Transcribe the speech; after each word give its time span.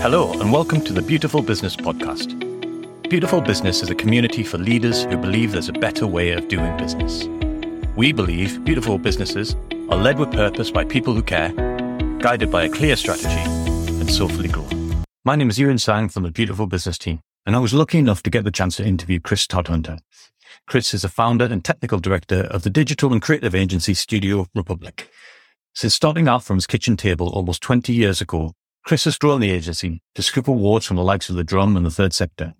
Hello, 0.00 0.30
and 0.40 0.52
welcome 0.52 0.80
to 0.82 0.92
the 0.92 1.02
Beautiful 1.02 1.42
Business 1.42 1.74
Podcast. 1.74 2.38
Beautiful 3.10 3.40
Business 3.40 3.82
is 3.82 3.90
a 3.90 3.96
community 3.96 4.44
for 4.44 4.56
leaders 4.56 5.02
who 5.02 5.16
believe 5.16 5.50
there's 5.50 5.68
a 5.68 5.72
better 5.72 6.06
way 6.06 6.30
of 6.30 6.46
doing 6.46 6.76
business. 6.76 7.26
We 7.96 8.12
believe 8.12 8.64
beautiful 8.64 8.96
businesses 8.96 9.56
are 9.90 9.98
led 9.98 10.20
with 10.20 10.30
purpose 10.30 10.70
by 10.70 10.84
people 10.84 11.14
who 11.14 11.22
care, 11.22 11.50
guided 12.20 12.48
by 12.48 12.62
a 12.62 12.68
clear 12.68 12.94
strategy, 12.94 13.28
and 13.28 14.08
soulfully 14.08 14.48
grown. 14.48 15.02
My 15.24 15.34
name 15.34 15.50
is 15.50 15.58
Yiuwin 15.58 15.80
Tsang 15.80 16.08
from 16.10 16.22
the 16.22 16.30
Beautiful 16.30 16.68
Business 16.68 16.96
team, 16.96 17.18
and 17.44 17.56
I 17.56 17.58
was 17.58 17.74
lucky 17.74 17.98
enough 17.98 18.22
to 18.22 18.30
get 18.30 18.44
the 18.44 18.52
chance 18.52 18.76
to 18.76 18.86
interview 18.86 19.18
Chris 19.18 19.48
Todhunter. 19.48 19.98
Chris 20.68 20.94
is 20.94 21.02
a 21.02 21.08
founder 21.08 21.46
and 21.46 21.64
technical 21.64 21.98
director 21.98 22.42
of 22.42 22.62
the 22.62 22.70
digital 22.70 23.12
and 23.12 23.20
creative 23.20 23.52
agency 23.52 23.94
Studio 23.94 24.46
Republic. 24.54 25.10
Since 25.74 25.96
starting 25.96 26.28
out 26.28 26.44
from 26.44 26.56
his 26.56 26.68
kitchen 26.68 26.96
table 26.96 27.28
almost 27.30 27.62
20 27.62 27.92
years 27.92 28.20
ago, 28.20 28.54
Chris 28.88 29.04
has 29.04 29.18
grown 29.18 29.38
the 29.42 29.50
agency 29.50 30.00
to 30.14 30.22
scoop 30.22 30.48
awards 30.48 30.86
from 30.86 30.96
the 30.96 31.04
likes 31.04 31.28
of 31.28 31.36
the 31.36 31.44
drum 31.44 31.76
and 31.76 31.84
the 31.84 31.90
third 31.90 32.14
sector. 32.14 32.54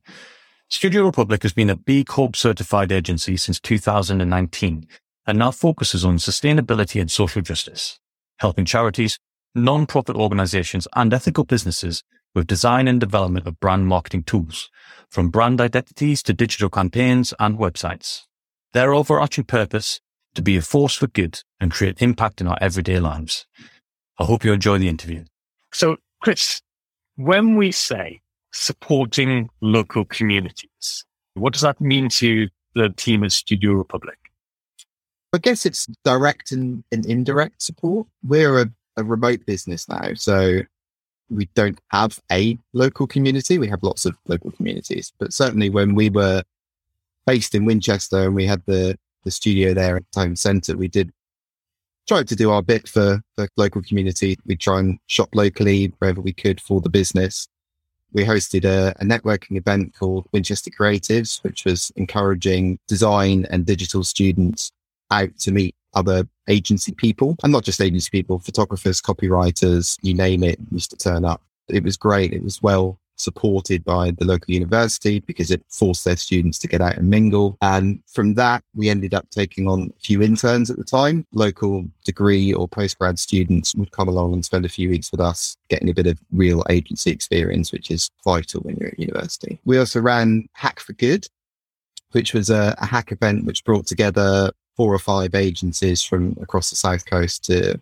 Studio 0.69 1.07
Republic 1.07 1.43
has 1.43 1.55
been 1.55 1.71
a 1.71 1.75
B 1.75 2.05
Corp 2.05 2.37
certified 2.37 2.93
agency 2.93 3.39
since 3.39 3.59
2019 3.59 4.87
and 5.27 5.39
now 5.39 5.51
focuses 5.51 6.05
on 6.05 6.19
sustainability 6.19 7.01
and 7.01 7.11
social 7.11 7.41
justice, 7.41 7.99
helping 8.41 8.67
charities, 8.67 9.19
non-profit 9.55 10.17
organizations 10.17 10.87
and 10.95 11.15
ethical 11.15 11.45
businesses 11.45 12.05
with 12.35 12.47
design 12.47 12.89
and 12.89 13.01
development 13.01 13.47
of 13.47 13.59
brand 13.59 13.87
marketing 13.87 14.23
tools, 14.23 14.69
from 15.09 15.31
brand 15.31 15.63
identities 15.63 16.23
to 16.23 16.35
digital 16.35 16.69
campaigns 16.69 17.33
and 17.41 17.57
websites. 17.57 18.25
Their 18.75 18.93
overarching 18.93 19.45
purpose 19.45 20.03
to 20.35 20.43
be 20.43 20.59
a 20.59 20.61
force 20.61 20.95
for 20.95 21.07
good 21.07 21.41
and 21.59 21.73
create 21.73 22.03
impact 22.03 22.43
in 22.43 22.49
our 22.49 22.59
everyday 22.61 23.01
lives. 23.01 23.47
I 24.19 24.25
hope 24.25 24.45
you 24.45 24.53
enjoy 24.53 24.77
the 24.77 24.91
interview. 24.91 25.25
So, 25.73 25.97
Chris, 26.21 26.61
when 27.17 27.57
we 27.57 27.73
say 27.73 28.21
supporting 28.53 29.49
local 29.61 30.05
communities, 30.05 31.05
what 31.35 31.53
does 31.53 31.63
that 31.63 31.81
mean 31.81 32.09
to 32.09 32.49
the 32.75 32.89
team 32.91 33.25
at 33.25 33.33
Studio 33.33 33.73
Republic? 33.73 34.19
I 35.33 35.39
guess 35.39 35.67
it's 35.67 35.87
direct 36.05 36.53
and, 36.53 36.83
and 36.91 37.05
indirect 37.05 37.63
support. 37.63 38.07
We're 38.27 38.63
a, 38.63 38.67
a 38.97 39.05
remote 39.05 39.45
business 39.47 39.89
now, 39.89 40.15
so 40.15 40.61
we 41.31 41.49
don't 41.55 41.79
have 41.91 42.19
a 42.33 42.59
local 42.73 43.07
community. 43.07 43.59
We 43.59 43.69
have 43.69 43.83
lots 43.83 44.07
of 44.07 44.17
local 44.27 44.51
communities, 44.53 45.13
but 45.19 45.33
certainly 45.33 45.71
when 45.71 45.95
we 45.95 46.09
were 46.09 46.43
based 47.27 47.55
in 47.55 47.67
Winchester 47.67 48.25
and 48.25 48.35
we 48.35 48.47
had 48.47 48.63
the, 48.67 48.99
the 49.25 49.31
studio 49.31 49.75
there 49.75 49.97
at 49.97 50.11
Town 50.13 50.35
Centre, 50.35 50.77
we 50.77 50.89
did 50.89 51.13
try 52.09 52.23
to 52.23 52.37
do 52.37 52.51
our 52.51 52.63
bit 52.63 52.89
for 52.89 53.21
the 53.37 53.49
local 53.57 53.83
community. 53.83 54.37
We 54.47 54.57
try 54.57 54.81
and 54.81 54.99
shop 55.07 55.29
locally 55.35 55.93
wherever 55.99 56.21
we 56.21 56.33
could 56.33 56.61
for 56.61 56.81
the 56.81 56.89
business. 56.89 57.47
We 58.13 58.25
hosted 58.25 58.65
a, 58.65 58.95
a 58.99 59.05
networking 59.05 59.59
event 59.59 59.95
called 59.95 60.27
Winchester 60.33 60.71
Creatives, 60.71 61.43
which 61.45 61.67
was 61.67 61.93
encouraging 61.97 62.79
design 62.89 63.47
and 63.51 63.67
digital 63.67 64.03
students 64.03 64.73
out 65.11 65.37
to 65.41 65.53
meet 65.53 65.75
other 65.95 66.27
agency 66.49 66.93
people 66.93 67.37
and 67.43 67.53
not 67.53 67.65
just 67.65 67.81
agency 67.81 68.09
people, 68.11 68.39
photographers, 68.39 69.03
copywriters, 69.03 69.99
you 70.01 70.15
name 70.15 70.43
it, 70.43 70.59
used 70.71 70.91
to 70.91 70.97
turn 70.97 71.25
up. 71.25 71.43
It 71.69 71.85
was 71.85 71.99
great. 71.99 72.33
It 72.33 72.43
was 72.43 72.63
well 72.63 72.99
supported 73.19 73.85
by 73.85 74.11
the 74.13 74.25
local 74.25 74.55
university 74.55 75.21
because 75.21 75.51
it 75.51 75.63
forced 75.69 76.05
their 76.05 76.17
students 76.17 76.59
to 76.61 76.69
get 76.69 76.81
out 76.81 76.97
and 76.97 77.11
mingle. 77.11 77.57
And 77.61 78.01
from 78.07 78.35
that, 78.35 78.63
we 78.75 78.89
ended 78.89 79.15
up 79.15 79.29
taking 79.31 79.69
on 79.69 79.93
a 79.97 80.01
few 80.01 80.23
interns 80.23 80.71
at 80.71 80.79
the 80.79 80.85
time. 80.85 81.27
Local 81.33 81.85
degree 82.05 82.53
or 82.53 82.69
postgrad 82.69 83.19
students 83.19 83.75
would 83.75 83.93
come 83.93 84.09
along 84.09 84.33
and 84.33 84.45
spend 84.45 84.65
a 84.65 84.71
few 84.71 84.89
weeks 84.89 85.11
with 85.11 85.21
us, 85.21 85.57
getting 85.69 85.91
a 85.91 85.95
bit 85.95 86.07
of 86.07 86.19
real 86.33 86.65
agency 86.71 87.11
experience, 87.11 87.73
which 87.73 87.91
is 87.91 88.11
vital 88.25 88.61
when 88.63 88.77
you're 88.77 88.91
at 88.91 88.99
university. 88.99 89.59
We 89.65 89.79
also 89.79 90.01
ran 90.01 90.49
Hack 90.53 90.81
for 90.81 90.93
Good, 90.95 91.27
which 92.13 92.35
was 92.35 92.51
a, 92.51 92.75
a 92.79 92.87
hack 92.87 93.13
event 93.13 93.45
which 93.45 93.65
brought 93.65 93.87
together 93.87 94.51
four 94.77 94.95
or 94.95 94.99
five 94.99 95.35
agencies 95.35 96.03
from 96.03 96.37
across 96.41 96.71
the 96.71 96.77
south 96.77 97.05
coast 97.05 97.45
to 97.45 97.81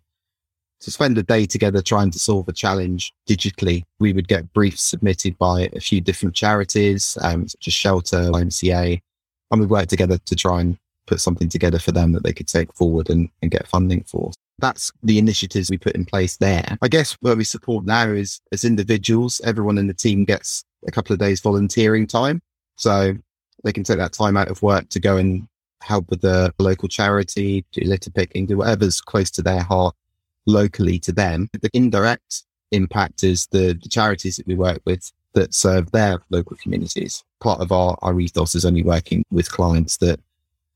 to 0.80 0.90
spend 0.90 1.16
a 1.18 1.22
day 1.22 1.46
together 1.46 1.82
trying 1.82 2.10
to 2.10 2.18
solve 2.18 2.48
a 2.48 2.52
challenge 2.52 3.12
digitally. 3.28 3.84
We 3.98 4.12
would 4.12 4.28
get 4.28 4.52
briefs 4.52 4.82
submitted 4.82 5.38
by 5.38 5.70
a 5.74 5.80
few 5.80 6.00
different 6.00 6.34
charities, 6.34 7.16
um, 7.22 7.48
such 7.48 7.68
as 7.68 7.74
Shelter, 7.74 8.30
YMCA, 8.30 9.00
and 9.50 9.60
we 9.60 9.66
worked 9.66 9.90
together 9.90 10.18
to 10.18 10.36
try 10.36 10.60
and 10.60 10.78
put 11.06 11.20
something 11.20 11.48
together 11.48 11.78
for 11.78 11.92
them 11.92 12.12
that 12.12 12.24
they 12.24 12.32
could 12.32 12.48
take 12.48 12.72
forward 12.74 13.08
and, 13.10 13.28
and 13.42 13.50
get 13.50 13.68
funding 13.68 14.02
for. 14.04 14.32
That's 14.58 14.90
the 15.02 15.18
initiatives 15.18 15.70
we 15.70 15.78
put 15.78 15.94
in 15.94 16.04
place 16.04 16.36
there. 16.38 16.78
I 16.82 16.88
guess 16.88 17.12
where 17.20 17.36
we 17.36 17.44
support 17.44 17.84
now 17.84 18.08
is 18.08 18.40
as 18.52 18.64
individuals, 18.64 19.40
everyone 19.44 19.78
in 19.78 19.86
the 19.86 19.94
team 19.94 20.24
gets 20.24 20.64
a 20.86 20.90
couple 20.90 21.12
of 21.12 21.18
days 21.18 21.40
volunteering 21.40 22.06
time. 22.06 22.40
So 22.76 23.14
they 23.64 23.72
can 23.72 23.84
take 23.84 23.98
that 23.98 24.12
time 24.12 24.36
out 24.36 24.48
of 24.48 24.62
work 24.62 24.88
to 24.90 25.00
go 25.00 25.16
and 25.16 25.46
help 25.82 26.08
with 26.10 26.22
the 26.22 26.52
local 26.58 26.88
charity, 26.88 27.64
do 27.72 27.82
litter 27.82 28.10
picking, 28.10 28.46
do 28.46 28.56
whatever's 28.56 29.00
close 29.00 29.30
to 29.32 29.42
their 29.42 29.62
heart 29.62 29.94
locally 30.46 30.98
to 31.00 31.12
them. 31.12 31.48
The 31.52 31.70
indirect 31.72 32.44
impact 32.72 33.22
is 33.24 33.46
the, 33.50 33.78
the 33.80 33.88
charities 33.88 34.36
that 34.36 34.46
we 34.46 34.54
work 34.54 34.80
with 34.84 35.12
that 35.34 35.54
serve 35.54 35.90
their 35.92 36.20
local 36.30 36.56
communities. 36.56 37.22
Part 37.40 37.60
of 37.60 37.70
our, 37.70 37.98
our 38.02 38.18
ethos 38.18 38.54
is 38.54 38.64
only 38.64 38.82
working 38.82 39.24
with 39.30 39.50
clients 39.50 39.98
that 39.98 40.20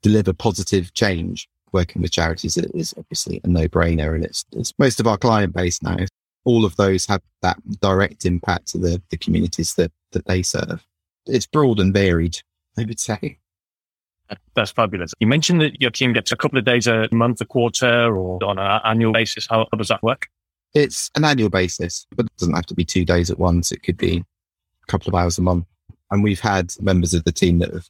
deliver 0.02 0.32
positive 0.32 0.92
change. 0.94 1.48
Working 1.72 2.02
with 2.02 2.10
charities 2.10 2.56
is 2.56 2.94
obviously 2.98 3.40
a 3.44 3.48
no 3.48 3.68
brainer 3.68 4.14
and 4.14 4.24
it's, 4.24 4.44
it's 4.52 4.74
most 4.78 4.98
of 4.98 5.06
our 5.06 5.16
client 5.16 5.54
base 5.54 5.80
now. 5.82 5.98
All 6.44 6.64
of 6.64 6.74
those 6.76 7.06
have 7.06 7.22
that 7.42 7.58
direct 7.80 8.24
impact 8.24 8.68
to 8.68 8.78
the, 8.78 9.00
the 9.10 9.16
communities 9.16 9.74
that, 9.74 9.92
that 10.12 10.26
they 10.26 10.42
serve. 10.42 10.84
It's 11.26 11.46
broad 11.46 11.78
and 11.78 11.94
varied, 11.94 12.38
I 12.76 12.84
would 12.84 12.98
say. 12.98 13.38
That's 14.54 14.70
fabulous. 14.70 15.12
You 15.20 15.26
mentioned 15.26 15.60
that 15.60 15.80
your 15.80 15.90
team 15.90 16.12
gets 16.12 16.32
a 16.32 16.36
couple 16.36 16.58
of 16.58 16.64
days 16.64 16.86
a 16.86 17.08
month, 17.12 17.40
a 17.40 17.44
quarter, 17.44 18.14
or 18.14 18.42
on 18.44 18.58
an 18.58 18.80
annual 18.84 19.12
basis. 19.12 19.46
How, 19.48 19.66
does 19.76 19.88
that 19.88 20.02
work? 20.02 20.28
It's 20.74 21.10
an 21.16 21.24
annual 21.24 21.50
basis, 21.50 22.06
but 22.14 22.26
it 22.26 22.36
doesn't 22.38 22.54
have 22.54 22.66
to 22.66 22.74
be 22.74 22.84
two 22.84 23.04
days 23.04 23.30
at 23.30 23.38
once. 23.38 23.72
It 23.72 23.82
could 23.82 23.96
be 23.96 24.24
a 24.82 24.86
couple 24.86 25.08
of 25.08 25.14
hours 25.14 25.38
a 25.38 25.42
month. 25.42 25.66
And 26.10 26.22
we've 26.22 26.40
had 26.40 26.72
members 26.80 27.14
of 27.14 27.24
the 27.24 27.32
team 27.32 27.58
that 27.60 27.72
have 27.72 27.88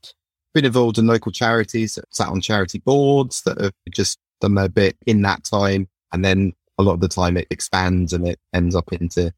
been 0.55 0.65
involved 0.65 0.99
in 0.99 1.07
local 1.07 1.33
charities, 1.33 1.99
sat 2.11 2.29
on 2.29 2.41
charity 2.41 2.79
boards 2.79 3.43
that 3.43 3.61
have 3.61 3.73
just 3.91 4.19
done 4.41 4.55
their 4.55 4.69
bit 4.69 4.97
in 5.07 5.23
that 5.23 5.45
time. 5.45 5.89
And 6.13 6.25
then 6.25 6.53
a 6.79 6.83
lot 6.83 6.95
of 6.95 7.01
the 7.01 7.09
time 7.09 7.37
it 7.37 7.47
expands 7.51 8.13
and 8.13 8.27
it 8.27 8.39
ends 8.53 8.75
up 8.75 8.93
into 8.93 9.33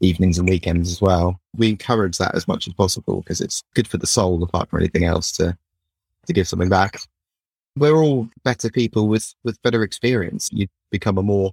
evenings 0.00 0.38
and 0.38 0.48
weekends 0.48 0.90
as 0.90 1.00
well. 1.00 1.40
We 1.56 1.70
encourage 1.70 2.18
that 2.18 2.34
as 2.34 2.46
much 2.46 2.66
as 2.66 2.74
possible 2.74 3.20
because 3.20 3.40
it's 3.40 3.62
good 3.74 3.88
for 3.88 3.98
the 3.98 4.06
soul 4.06 4.42
apart 4.42 4.68
from 4.68 4.80
anything 4.80 5.04
else 5.04 5.32
to 5.32 5.56
to 6.26 6.32
give 6.32 6.48
something 6.48 6.68
back. 6.68 7.00
We're 7.76 7.96
all 7.96 8.28
better 8.44 8.70
people 8.70 9.08
with, 9.08 9.34
with 9.44 9.60
better 9.62 9.82
experience. 9.82 10.48
You 10.52 10.66
become 10.90 11.18
a 11.18 11.22
more 11.22 11.52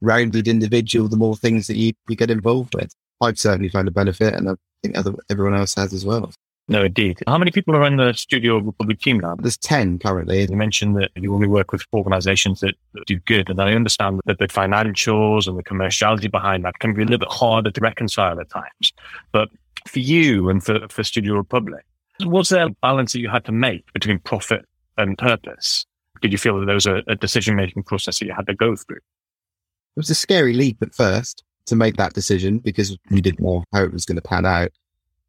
rounded 0.00 0.46
individual 0.46 1.08
the 1.08 1.16
more 1.16 1.36
things 1.36 1.66
that 1.66 1.76
you, 1.76 1.92
you 2.08 2.16
get 2.16 2.30
involved 2.30 2.74
with. 2.74 2.92
I've 3.20 3.38
certainly 3.38 3.68
found 3.68 3.88
a 3.88 3.90
benefit 3.90 4.34
and 4.34 4.50
I 4.50 4.54
think 4.82 4.96
other, 4.96 5.14
everyone 5.30 5.54
else 5.54 5.74
has 5.74 5.92
as 5.92 6.04
well. 6.04 6.30
No, 6.70 6.84
indeed. 6.84 7.18
How 7.26 7.38
many 7.38 7.50
people 7.50 7.74
are 7.74 7.86
in 7.86 7.96
the 7.96 8.12
Studio 8.12 8.58
Republic 8.58 9.00
team 9.00 9.20
now? 9.20 9.36
There's 9.36 9.56
10 9.56 10.00
currently. 10.00 10.42
You 10.42 10.56
mentioned 10.56 10.96
that 10.98 11.10
you 11.16 11.34
only 11.34 11.48
work 11.48 11.72
with 11.72 11.82
organizations 11.94 12.60
that, 12.60 12.74
that, 12.92 13.06
do 13.06 13.18
good. 13.20 13.48
And 13.48 13.60
I 13.60 13.72
understand 13.72 14.20
that 14.26 14.38
the 14.38 14.48
financials 14.48 15.48
and 15.48 15.58
the 15.58 15.62
commerciality 15.62 16.30
behind 16.30 16.66
that 16.66 16.78
can 16.78 16.92
be 16.92 17.02
a 17.02 17.04
little 17.06 17.18
bit 17.18 17.30
harder 17.30 17.70
to 17.70 17.80
reconcile 17.80 18.38
at 18.38 18.50
times. 18.50 18.92
But 19.32 19.48
for 19.86 20.00
you 20.00 20.50
and 20.50 20.62
for, 20.62 20.86
for 20.88 21.02
Studio 21.02 21.34
Republic, 21.36 21.86
was 22.24 22.48
there 22.48 22.66
a 22.66 22.70
balance 22.82 23.12
that 23.12 23.20
you 23.20 23.28
had 23.28 23.44
to 23.46 23.52
make 23.52 23.92
between 23.92 24.18
profit 24.18 24.64
and 24.96 25.16
purpose? 25.18 25.86
Did 26.20 26.32
you 26.32 26.38
feel 26.38 26.58
that 26.58 26.66
there 26.66 26.74
was 26.74 26.86
a, 26.86 27.02
a 27.06 27.14
decision 27.14 27.54
making 27.56 27.84
process 27.84 28.18
that 28.18 28.26
you 28.26 28.34
had 28.34 28.46
to 28.46 28.54
go 28.54 28.74
through? 28.74 28.96
It 28.96 30.00
was 30.00 30.10
a 30.10 30.14
scary 30.14 30.54
leap 30.54 30.78
at 30.82 30.94
first 30.94 31.44
to 31.66 31.76
make 31.76 31.96
that 31.96 32.14
decision 32.14 32.58
because 32.58 32.96
we 33.10 33.20
didn't 33.20 33.44
know 33.44 33.64
how 33.72 33.82
it 33.84 33.92
was 33.92 34.04
going 34.04 34.16
to 34.16 34.22
pan 34.22 34.46
out. 34.46 34.70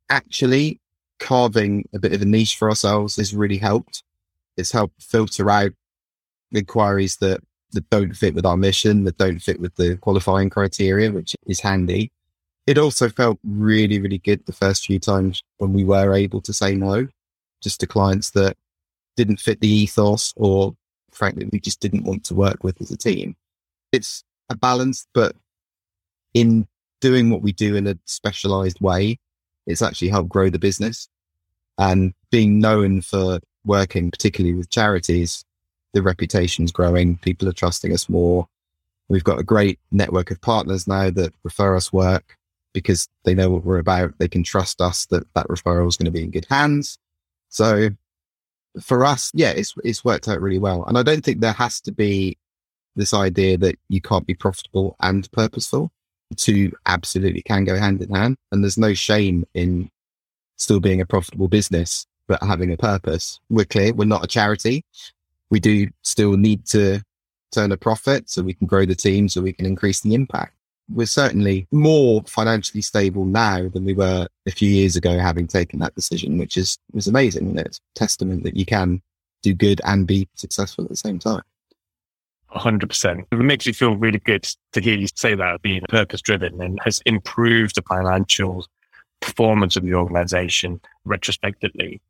Actually, 0.10 0.80
carving 1.20 1.88
a 1.94 2.00
bit 2.00 2.14
of 2.14 2.22
a 2.22 2.26
niche 2.26 2.56
for 2.56 2.70
ourselves 2.70 3.18
has 3.18 3.36
really 3.36 3.58
helped. 3.58 4.04
It's 4.58 4.72
helped 4.72 5.02
filter 5.02 5.50
out 5.50 5.72
inquiries 6.52 7.18
that, 7.18 7.42
that 7.74 7.90
don't 7.90 8.16
fit 8.16 8.34
with 8.34 8.46
our 8.46 8.58
mission, 8.58 9.04
that 9.04 9.18
don't 9.18 9.40
fit 9.40 9.60
with 9.60 9.76
the 9.76 9.98
qualifying 9.98 10.50
criteria, 10.50 11.12
which 11.12 11.36
is 11.46 11.60
handy 11.60 12.12
it 12.70 12.78
also 12.78 13.10
felt 13.10 13.40
really, 13.44 14.00
really 14.00 14.20
good 14.20 14.46
the 14.46 14.54
first 14.54 14.86
few 14.86 15.00
times 15.00 15.42
when 15.58 15.74
we 15.74 15.84
were 15.84 16.14
able 16.14 16.40
to 16.40 16.54
say 16.54 16.76
no 16.76 17.08
just 17.64 17.80
to 17.80 17.88
clients 17.88 18.30
that 18.30 18.56
didn't 19.18 19.40
fit 19.40 19.60
the 19.60 19.68
ethos 19.68 20.36
or 20.38 20.76
frankly, 21.12 21.50
we 21.52 21.60
just 21.60 21.80
didn't 21.80 22.04
want 22.04 22.24
to 22.26 22.36
work 22.36 22.64
with 22.64 22.80
as 22.80 22.92
a 22.92 22.98
team. 22.98 23.36
It's 23.92 24.24
a 24.52 24.56
balance, 24.56 25.08
but 25.16 25.36
in 26.36 26.68
doing 27.02 27.32
what 27.32 27.42
we 27.42 27.54
do 27.54 27.76
in 27.76 27.88
a 27.88 27.98
specialized 28.06 28.80
way, 28.82 29.18
it's 29.66 29.82
actually 29.82 30.10
helped 30.10 30.30
grow 30.30 30.52
the 30.52 30.60
business 30.60 31.10
and 31.80 32.14
being 32.30 32.60
known 32.60 33.02
for 33.02 33.40
working 33.66 34.12
particularly 34.12 34.54
with 34.54 34.70
charities. 34.70 35.44
The 35.94 36.04
reputation's 36.04 36.72
growing. 36.72 37.18
People 37.18 37.50
are 37.50 37.54
trusting 37.54 37.94
us 37.94 38.08
more. 38.10 38.48
We've 39.08 39.24
got 39.24 39.40
a 39.40 39.44
great 39.44 39.80
network 39.92 40.30
of 40.30 40.40
partners 40.40 40.88
now 40.88 41.10
that 41.10 41.34
refer 41.44 41.76
us 41.76 41.92
work 41.92 42.36
because 42.74 43.08
they 43.24 43.34
know 43.34 43.50
what 43.50 43.66
we're 43.66 43.80
about. 43.80 44.14
They 44.18 44.28
can 44.28 44.44
trust 44.44 44.82
us 44.82 45.06
that 45.08 45.32
that 45.34 45.48
referral 45.48 45.88
is 45.88 45.98
going 45.98 46.06
to 46.06 46.12
be 46.12 46.24
in 46.24 46.32
good 46.32 46.48
hands. 46.50 46.98
So 47.50 47.90
for 48.82 49.04
us, 49.04 49.32
yeah, 49.34 49.52
it's, 49.52 49.74
it's 49.84 50.06
worked 50.06 50.28
out 50.28 50.42
really 50.42 50.60
well. 50.60 50.84
And 50.86 50.98
I 50.98 51.04
don't 51.04 51.24
think 51.24 51.40
there 51.42 51.54
has 51.54 51.82
to 51.82 51.92
be 51.92 52.38
this 52.96 53.14
idea 53.14 53.58
that 53.58 53.76
you 53.88 54.02
can't 54.02 54.28
be 54.28 54.36
profitable 54.36 54.96
and 55.00 55.30
purposeful. 55.32 55.92
Two 56.36 56.72
absolutely 56.86 57.42
can 57.42 57.64
go 57.64 57.76
hand 57.76 58.02
in 58.02 58.14
hand. 58.14 58.38
And 58.52 58.64
there's 58.64 58.78
no 58.78 58.94
shame 58.94 59.46
in 59.54 59.90
still 60.58 60.80
being 60.80 61.02
a 61.02 61.06
profitable 61.06 61.48
business, 61.48 62.06
but 62.28 62.44
having 62.44 62.72
a 62.72 62.78
purpose. 62.78 63.40
We're 63.50 63.66
clear. 63.66 63.94
We're 63.94 64.06
not 64.06 64.24
a 64.24 64.28
charity. 64.28 64.84
We 65.50 65.60
do 65.60 65.88
still 66.04 66.38
need 66.38 66.66
to 66.68 67.02
turn 67.52 67.72
a 67.72 67.78
profit 67.78 68.30
so 68.30 68.44
we 68.44 68.54
can 68.54 68.68
grow 68.68 68.86
the 68.86 68.96
team, 68.96 69.28
so 69.28 69.42
we 69.42 69.54
can 69.54 69.66
increase 69.66 70.02
the 70.02 70.14
impact. 70.14 70.54
We're 70.92 71.06
certainly 71.06 71.68
more 71.72 72.24
financially 72.28 72.82
stable 72.82 73.26
now 73.26 73.70
than 73.70 73.86
we 73.86 73.94
were 73.94 74.28
a 74.48 74.52
few 74.52 74.70
years 74.70 74.96
ago, 74.96 75.20
having 75.20 75.48
taken 75.48 75.80
that 75.80 75.96
decision, 75.96 76.38
which 76.38 76.58
is 76.58 76.78
was 76.94 77.08
amazing. 77.08 77.50
And 77.50 77.60
it's 77.60 77.80
testament 77.96 78.44
that 78.44 78.58
you 78.58 78.66
can 78.66 79.02
do 79.42 79.54
good 79.54 79.82
and 79.86 80.08
be 80.08 80.28
successful 80.36 80.84
at 80.84 80.90
the 80.90 80.98
same 80.98 81.20
time. 81.20 81.44
100%. 82.52 83.26
It 83.32 83.36
makes 83.36 83.68
me 83.68 83.74
feel 83.74 83.96
really 83.96 84.20
good 84.20 84.48
to 84.74 84.82
hear 84.82 84.98
you 84.98 85.08
say 85.16 85.36
that 85.36 85.62
being 85.62 85.82
purpose 85.88 86.22
driven 86.22 86.62
and 86.62 86.80
has 86.84 87.00
improved 87.06 87.76
the 87.76 87.84
financial 87.84 88.66
performance 89.20 89.76
of 89.76 89.84
the 89.84 89.94
organization 89.94 90.82
retrospectively. 91.06 92.02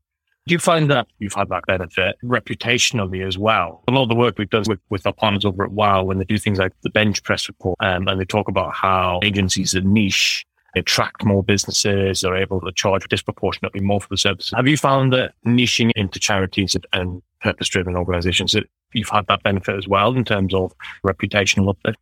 Do 0.49 0.53
you 0.53 0.59
find 0.59 0.89
that 0.89 1.05
you've 1.19 1.35
had 1.35 1.49
that 1.49 1.67
benefit 1.67 2.15
reputationally 2.23 3.23
as 3.23 3.37
well? 3.37 3.83
A 3.87 3.91
lot 3.91 4.01
of 4.01 4.09
the 4.09 4.15
work 4.15 4.39
we've 4.39 4.49
done 4.49 4.63
with, 4.67 4.79
with 4.89 5.05
our 5.05 5.13
partners 5.13 5.45
over 5.45 5.63
at 5.63 5.71
Wow, 5.71 6.01
when 6.01 6.17
they 6.17 6.23
do 6.23 6.39
things 6.39 6.57
like 6.57 6.73
the 6.81 6.89
BenchPress 6.89 7.47
report, 7.47 7.77
um, 7.81 8.07
and 8.07 8.19
they 8.19 8.25
talk 8.25 8.47
about 8.47 8.73
how 8.73 9.19
agencies 9.21 9.75
are 9.75 9.81
niche, 9.81 10.43
attract 10.75 11.23
more 11.23 11.43
businesses, 11.43 12.21
they're 12.21 12.35
able 12.35 12.59
to 12.61 12.71
charge 12.71 13.07
disproportionately 13.09 13.79
more 13.79 14.01
for 14.01 14.07
the 14.09 14.17
services. 14.17 14.51
Have 14.55 14.67
you 14.67 14.75
found 14.75 15.13
that 15.13 15.35
niching 15.45 15.91
into 15.95 16.19
charities 16.19 16.75
and 16.93 17.21
purpose 17.41 17.69
driven 17.69 17.95
organizations 17.95 18.53
that 18.53 18.67
you've 18.93 19.09
had 19.09 19.27
that 19.27 19.43
benefit 19.43 19.75
as 19.75 19.87
well 19.87 20.15
in 20.15 20.25
terms 20.25 20.55
of 20.55 20.73
reputational 21.05 21.69
uplift? 21.69 21.99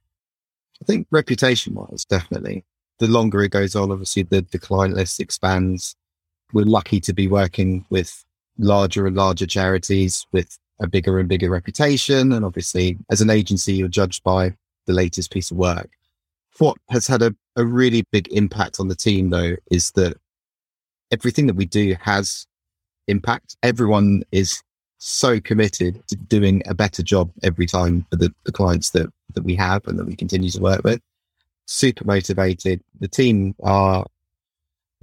I 0.81 0.85
think 0.85 1.05
reputation 1.11 1.73
wise, 1.73 2.05
definitely. 2.05 2.63
The 2.99 3.07
longer 3.07 3.43
it 3.43 3.51
goes 3.51 3.75
on, 3.75 3.91
obviously 3.91 4.23
the, 4.23 4.39
the 4.39 4.57
client 4.57 4.93
list 4.93 5.19
expands. 5.19 5.97
We're 6.53 6.63
lucky 6.63 7.01
to 7.01 7.11
be 7.11 7.27
working 7.27 7.85
with 7.89 8.23
larger 8.57 9.07
and 9.07 9.15
larger 9.15 9.45
charities 9.45 10.25
with 10.31 10.57
a 10.79 10.87
bigger 10.87 11.19
and 11.19 11.29
bigger 11.29 11.49
reputation. 11.49 12.31
And 12.31 12.45
obviously, 12.45 12.97
as 13.09 13.21
an 13.21 13.29
agency, 13.29 13.73
you're 13.73 13.87
judged 13.87 14.23
by 14.23 14.55
the 14.85 14.93
latest 14.93 15.31
piece 15.31 15.51
of 15.51 15.57
work. 15.57 15.89
What 16.59 16.77
has 16.89 17.07
had 17.07 17.21
a, 17.21 17.35
a 17.55 17.65
really 17.65 18.03
big 18.11 18.27
impact 18.31 18.79
on 18.79 18.87
the 18.87 18.95
team, 18.95 19.29
though, 19.29 19.55
is 19.69 19.91
that 19.91 20.17
everything 21.11 21.47
that 21.47 21.55
we 21.55 21.65
do 21.65 21.95
has 22.01 22.47
impact. 23.07 23.55
Everyone 23.63 24.23
is 24.31 24.61
so 24.97 25.39
committed 25.39 26.01
to 26.07 26.15
doing 26.15 26.63
a 26.65 26.73
better 26.73 27.03
job 27.03 27.31
every 27.43 27.67
time 27.67 28.05
for 28.09 28.15
the, 28.15 28.33
the 28.45 28.51
clients 28.51 28.91
that, 28.91 29.07
that 29.35 29.43
we 29.43 29.55
have 29.55 29.85
and 29.87 29.99
that 29.99 30.05
we 30.05 30.15
continue 30.15 30.49
to 30.49 30.59
work 30.59 30.83
with. 30.83 30.99
Super 31.65 32.05
motivated. 32.05 32.81
The 32.99 33.07
team 33.07 33.55
are 33.63 34.05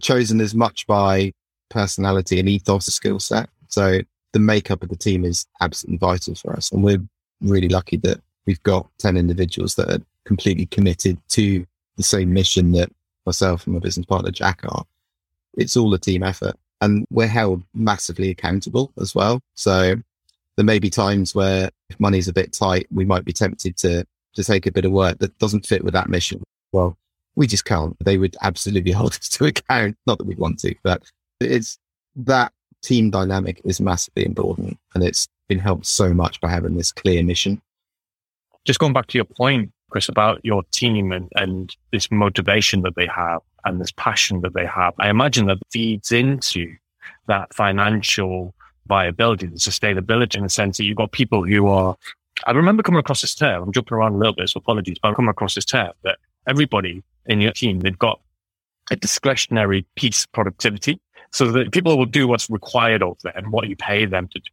chosen 0.00 0.40
as 0.40 0.54
much 0.54 0.86
by 0.86 1.32
personality 1.74 2.38
and 2.38 2.48
ethos, 2.48 2.88
a 2.88 2.92
skill 2.92 3.18
set. 3.18 3.50
So 3.68 4.00
the 4.32 4.38
makeup 4.38 4.82
of 4.82 4.88
the 4.88 4.96
team 4.96 5.24
is 5.24 5.46
absolutely 5.60 5.98
vital 5.98 6.34
for 6.36 6.54
us. 6.54 6.70
And 6.70 6.82
we're 6.82 7.02
really 7.40 7.68
lucky 7.68 7.96
that 7.98 8.20
we've 8.46 8.62
got 8.62 8.88
10 8.98 9.16
individuals 9.16 9.74
that 9.74 9.90
are 9.90 10.02
completely 10.24 10.66
committed 10.66 11.18
to 11.30 11.66
the 11.96 12.02
same 12.02 12.32
mission 12.32 12.72
that 12.72 12.90
myself 13.26 13.66
and 13.66 13.74
my 13.74 13.80
business 13.80 14.06
partner 14.06 14.30
Jack 14.30 14.60
are. 14.64 14.84
It's 15.58 15.76
all 15.76 15.92
a 15.92 15.98
team 15.98 16.22
effort 16.22 16.54
and 16.80 17.06
we're 17.10 17.26
held 17.26 17.62
massively 17.74 18.30
accountable 18.30 18.92
as 19.00 19.14
well. 19.14 19.40
So 19.54 19.96
there 20.56 20.64
may 20.64 20.78
be 20.78 20.90
times 20.90 21.34
where 21.34 21.70
if 21.90 21.98
money's 21.98 22.28
a 22.28 22.32
bit 22.32 22.52
tight, 22.52 22.86
we 22.92 23.04
might 23.04 23.24
be 23.24 23.32
tempted 23.32 23.76
to, 23.78 24.06
to 24.34 24.44
take 24.44 24.66
a 24.66 24.72
bit 24.72 24.84
of 24.84 24.92
work 24.92 25.18
that 25.18 25.36
doesn't 25.38 25.66
fit 25.66 25.84
with 25.84 25.94
that 25.94 26.08
mission. 26.08 26.42
Well, 26.72 26.96
we 27.34 27.48
just 27.48 27.64
can't. 27.64 27.96
They 28.04 28.16
would 28.16 28.36
absolutely 28.42 28.92
hold 29.00 29.14
us 29.14 29.28
to 29.30 29.46
account. 29.46 29.96
Not 30.06 30.18
that 30.18 30.26
we 30.26 30.36
want 30.36 30.60
to, 30.60 30.74
but 30.82 31.02
it's 31.44 31.78
that 32.16 32.52
team 32.82 33.10
dynamic 33.10 33.60
is 33.64 33.80
massively 33.80 34.24
important 34.24 34.78
and 34.94 35.02
it's 35.02 35.26
been 35.48 35.58
helped 35.58 35.86
so 35.86 36.12
much 36.12 36.40
by 36.40 36.50
having 36.50 36.76
this 36.76 36.92
clear 36.92 37.22
mission. 37.22 37.60
Just 38.64 38.78
going 38.78 38.92
back 38.92 39.06
to 39.08 39.18
your 39.18 39.24
point, 39.24 39.72
Chris, 39.90 40.08
about 40.08 40.40
your 40.44 40.62
team 40.70 41.12
and, 41.12 41.30
and 41.36 41.74
this 41.92 42.10
motivation 42.10 42.82
that 42.82 42.96
they 42.96 43.06
have 43.06 43.40
and 43.64 43.80
this 43.80 43.92
passion 43.92 44.40
that 44.40 44.54
they 44.54 44.66
have, 44.66 44.94
I 44.98 45.10
imagine 45.10 45.46
that 45.46 45.58
feeds 45.70 46.12
into 46.12 46.74
that 47.26 47.52
financial 47.54 48.54
viability, 48.86 49.46
the 49.46 49.56
sustainability 49.56 50.36
in 50.36 50.42
the 50.42 50.48
sense 50.48 50.76
that 50.76 50.84
you've 50.84 50.96
got 50.96 51.12
people 51.12 51.44
who 51.44 51.68
are, 51.68 51.96
I 52.46 52.52
remember 52.52 52.82
coming 52.82 53.00
across 53.00 53.22
this 53.22 53.34
term, 53.34 53.62
I'm 53.62 53.72
jumping 53.72 53.96
around 53.96 54.14
a 54.14 54.18
little 54.18 54.34
bit, 54.34 54.48
so 54.48 54.58
apologies, 54.58 54.98
but 55.00 55.08
I'm 55.08 55.14
coming 55.14 55.30
across 55.30 55.54
this 55.54 55.64
term 55.64 55.92
that 56.02 56.18
everybody 56.46 57.02
in 57.26 57.40
your 57.40 57.52
team, 57.52 57.80
they've 57.80 57.98
got 57.98 58.20
a 58.90 58.96
discretionary 58.96 59.86
piece 59.96 60.24
of 60.24 60.32
productivity 60.32 61.00
so 61.34 61.50
that 61.50 61.72
people 61.72 61.98
will 61.98 62.06
do 62.06 62.28
what's 62.28 62.48
required 62.48 63.02
of 63.02 63.20
them, 63.22 63.50
what 63.50 63.68
you 63.68 63.74
pay 63.74 64.06
them 64.06 64.28
to 64.28 64.38
do. 64.38 64.50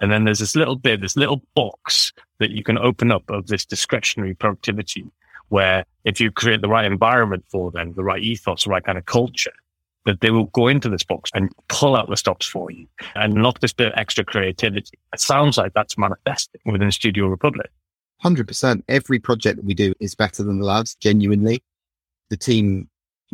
And 0.00 0.12
then 0.12 0.24
there's 0.24 0.38
this 0.38 0.54
little 0.54 0.76
bit, 0.76 1.00
this 1.00 1.16
little 1.16 1.42
box 1.56 2.12
that 2.38 2.50
you 2.50 2.62
can 2.62 2.78
open 2.78 3.10
up 3.10 3.28
of 3.28 3.48
this 3.48 3.66
discretionary 3.66 4.34
productivity 4.34 5.04
where 5.48 5.84
if 6.04 6.20
you 6.20 6.30
create 6.30 6.60
the 6.60 6.68
right 6.68 6.84
environment 6.84 7.44
for 7.48 7.72
them, 7.72 7.92
the 7.94 8.04
right 8.04 8.22
ethos, 8.22 8.62
the 8.62 8.70
right 8.70 8.84
kind 8.84 8.96
of 8.96 9.06
culture, 9.06 9.52
that 10.06 10.20
they 10.20 10.30
will 10.30 10.44
go 10.46 10.68
into 10.68 10.88
this 10.88 11.02
box 11.02 11.32
and 11.34 11.50
pull 11.66 11.96
out 11.96 12.08
the 12.08 12.16
stops 12.16 12.46
for 12.46 12.70
you 12.70 12.86
and 13.16 13.34
not 13.34 13.60
this 13.60 13.72
bit 13.72 13.88
of 13.88 13.94
extra 13.96 14.24
creativity. 14.24 14.96
It 15.12 15.20
sounds 15.20 15.58
like 15.58 15.72
that's 15.74 15.98
manifesting 15.98 16.60
within 16.64 16.92
Studio 16.92 17.26
Republic. 17.26 17.70
100%. 18.24 18.84
Every 18.86 19.18
project 19.18 19.56
that 19.56 19.64
we 19.64 19.74
do 19.74 19.94
is 19.98 20.14
better 20.14 20.44
than 20.44 20.60
the 20.60 20.66
last, 20.66 21.00
genuinely. 21.00 21.60
The 22.28 22.36
team 22.36 22.88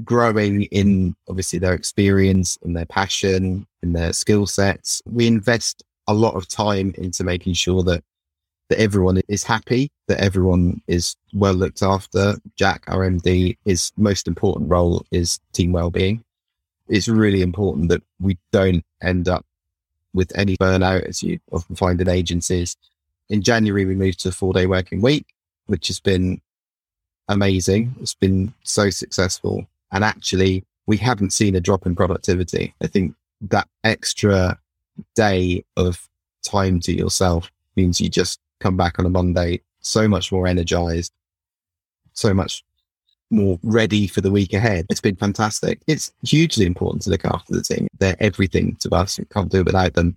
growing 0.04 0.62
in 0.64 1.16
obviously 1.28 1.58
their 1.58 1.74
experience 1.74 2.58
and 2.62 2.76
their 2.76 2.86
passion 2.86 3.66
and 3.82 3.94
their 3.94 4.12
skill 4.12 4.46
sets. 4.46 5.02
We 5.06 5.26
invest 5.26 5.82
a 6.06 6.14
lot 6.14 6.34
of 6.34 6.48
time 6.48 6.94
into 6.96 7.24
making 7.24 7.54
sure 7.54 7.82
that 7.84 8.02
that 8.68 8.80
everyone 8.80 9.20
is 9.28 9.44
happy, 9.44 9.90
that 10.08 10.20
everyone 10.20 10.82
is 10.88 11.14
well 11.32 11.54
looked 11.54 11.82
after. 11.82 12.34
Jack, 12.56 12.84
our 12.88 13.08
MD, 13.08 13.56
his 13.64 13.92
most 13.96 14.26
important 14.26 14.68
role 14.68 15.04
is 15.12 15.38
team 15.52 15.72
well-being. 15.72 16.24
It's 16.88 17.08
really 17.08 17.42
important 17.42 17.88
that 17.90 18.02
we 18.20 18.38
don't 18.52 18.84
end 19.02 19.28
up 19.28 19.44
with 20.12 20.32
any 20.36 20.56
burnout, 20.56 21.04
as 21.04 21.22
you 21.22 21.38
often 21.52 21.76
find 21.76 22.00
in 22.00 22.08
agencies. 22.08 22.76
In 23.28 23.42
January, 23.42 23.84
we 23.84 23.94
moved 23.94 24.20
to 24.20 24.30
a 24.30 24.32
four-day 24.32 24.66
working 24.66 25.00
week, 25.00 25.26
which 25.66 25.88
has 25.88 26.00
been 26.00 26.40
amazing. 27.28 27.94
It's 28.00 28.14
been 28.14 28.52
so 28.64 28.90
successful. 28.90 29.66
And 29.92 30.04
actually, 30.04 30.64
we 30.86 30.96
haven't 30.96 31.32
seen 31.32 31.54
a 31.54 31.60
drop 31.60 31.86
in 31.86 31.94
productivity. 31.94 32.74
I 32.82 32.86
think 32.86 33.14
that 33.42 33.68
extra 33.84 34.58
day 35.14 35.64
of 35.76 36.08
time 36.44 36.80
to 36.80 36.92
yourself 36.92 37.50
means 37.76 38.00
you 38.00 38.08
just 38.08 38.40
come 38.60 38.76
back 38.76 38.98
on 38.98 39.06
a 39.06 39.10
Monday 39.10 39.60
so 39.80 40.08
much 40.08 40.32
more 40.32 40.46
energized, 40.46 41.12
so 42.12 42.34
much 42.34 42.64
more 43.30 43.58
ready 43.62 44.06
for 44.06 44.20
the 44.20 44.30
week 44.30 44.52
ahead. 44.52 44.86
It's 44.90 45.00
been 45.00 45.16
fantastic. 45.16 45.80
It's 45.86 46.12
hugely 46.22 46.66
important 46.66 47.02
to 47.02 47.10
look 47.10 47.24
after 47.24 47.54
the 47.54 47.62
team. 47.62 47.88
They're 47.98 48.16
everything 48.20 48.76
to 48.80 48.94
us. 48.94 49.18
We 49.18 49.24
can't 49.26 49.50
do 49.50 49.60
it 49.60 49.66
without 49.66 49.94
them. 49.94 50.16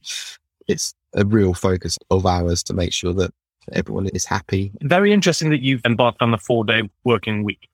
It's 0.68 0.94
a 1.16 1.26
real 1.26 1.54
focus 1.54 1.98
of 2.12 2.26
ours 2.26 2.64
to 2.64 2.74
make 2.74 2.94
sure 2.94 3.14
that 3.14 3.34
everyone 3.74 4.08
is 4.08 4.26
happy. 4.26 4.72
Very 4.82 5.12
interesting 5.12 5.50
that 5.50 5.62
you've 5.62 5.82
embarked 5.86 6.22
on 6.22 6.32
the 6.32 6.38
four 6.38 6.64
day 6.64 6.84
working 7.04 7.44
week. 7.44 7.68